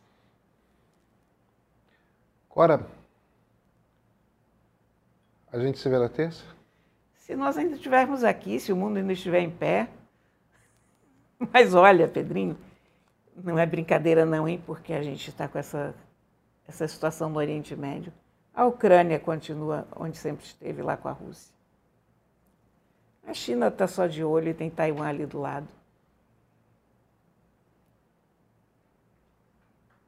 Cora, 2.50 2.84
a 5.52 5.58
gente 5.60 5.78
se 5.78 5.88
vê 5.88 5.96
na 5.96 6.08
terça? 6.08 6.44
Se 7.14 7.36
nós 7.36 7.56
ainda 7.56 7.76
estivermos 7.76 8.24
aqui, 8.24 8.58
se 8.58 8.72
o 8.72 8.76
mundo 8.76 8.96
ainda 8.96 9.12
estiver 9.12 9.38
em 9.38 9.50
pé. 9.50 9.88
Mas 11.52 11.74
olha, 11.74 12.08
Pedrinho, 12.08 12.58
não 13.36 13.56
é 13.56 13.64
brincadeira 13.64 14.26
não, 14.26 14.48
hein? 14.48 14.60
Porque 14.66 14.92
a 14.92 15.00
gente 15.00 15.30
está 15.30 15.46
com 15.46 15.58
essa, 15.58 15.94
essa 16.66 16.88
situação 16.88 17.30
no 17.30 17.38
Oriente 17.38 17.76
Médio. 17.76 18.12
A 18.52 18.66
Ucrânia 18.66 19.20
continua 19.20 19.86
onde 19.94 20.18
sempre 20.18 20.44
esteve, 20.44 20.82
lá 20.82 20.96
com 20.96 21.06
a 21.06 21.12
Rússia. 21.12 21.54
A 23.24 23.32
China 23.32 23.68
está 23.68 23.86
só 23.86 24.08
de 24.08 24.24
olho 24.24 24.48
e 24.48 24.54
tem 24.54 24.68
Taiwan 24.68 25.06
ali 25.06 25.24
do 25.24 25.38
lado. 25.38 25.68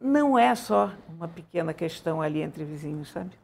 não 0.02 0.38
é 0.38 0.54
só 0.54 0.92
uma 1.08 1.28
pequena 1.28 1.72
questão 1.72 2.20
ali 2.20 2.42
entre 2.42 2.64
vizinhos, 2.64 3.10
sabe? 3.10 3.38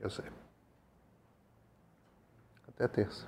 Eu 0.00 0.10
sei. 0.10 0.24
Até 2.68 2.88
terça. 2.88 3.26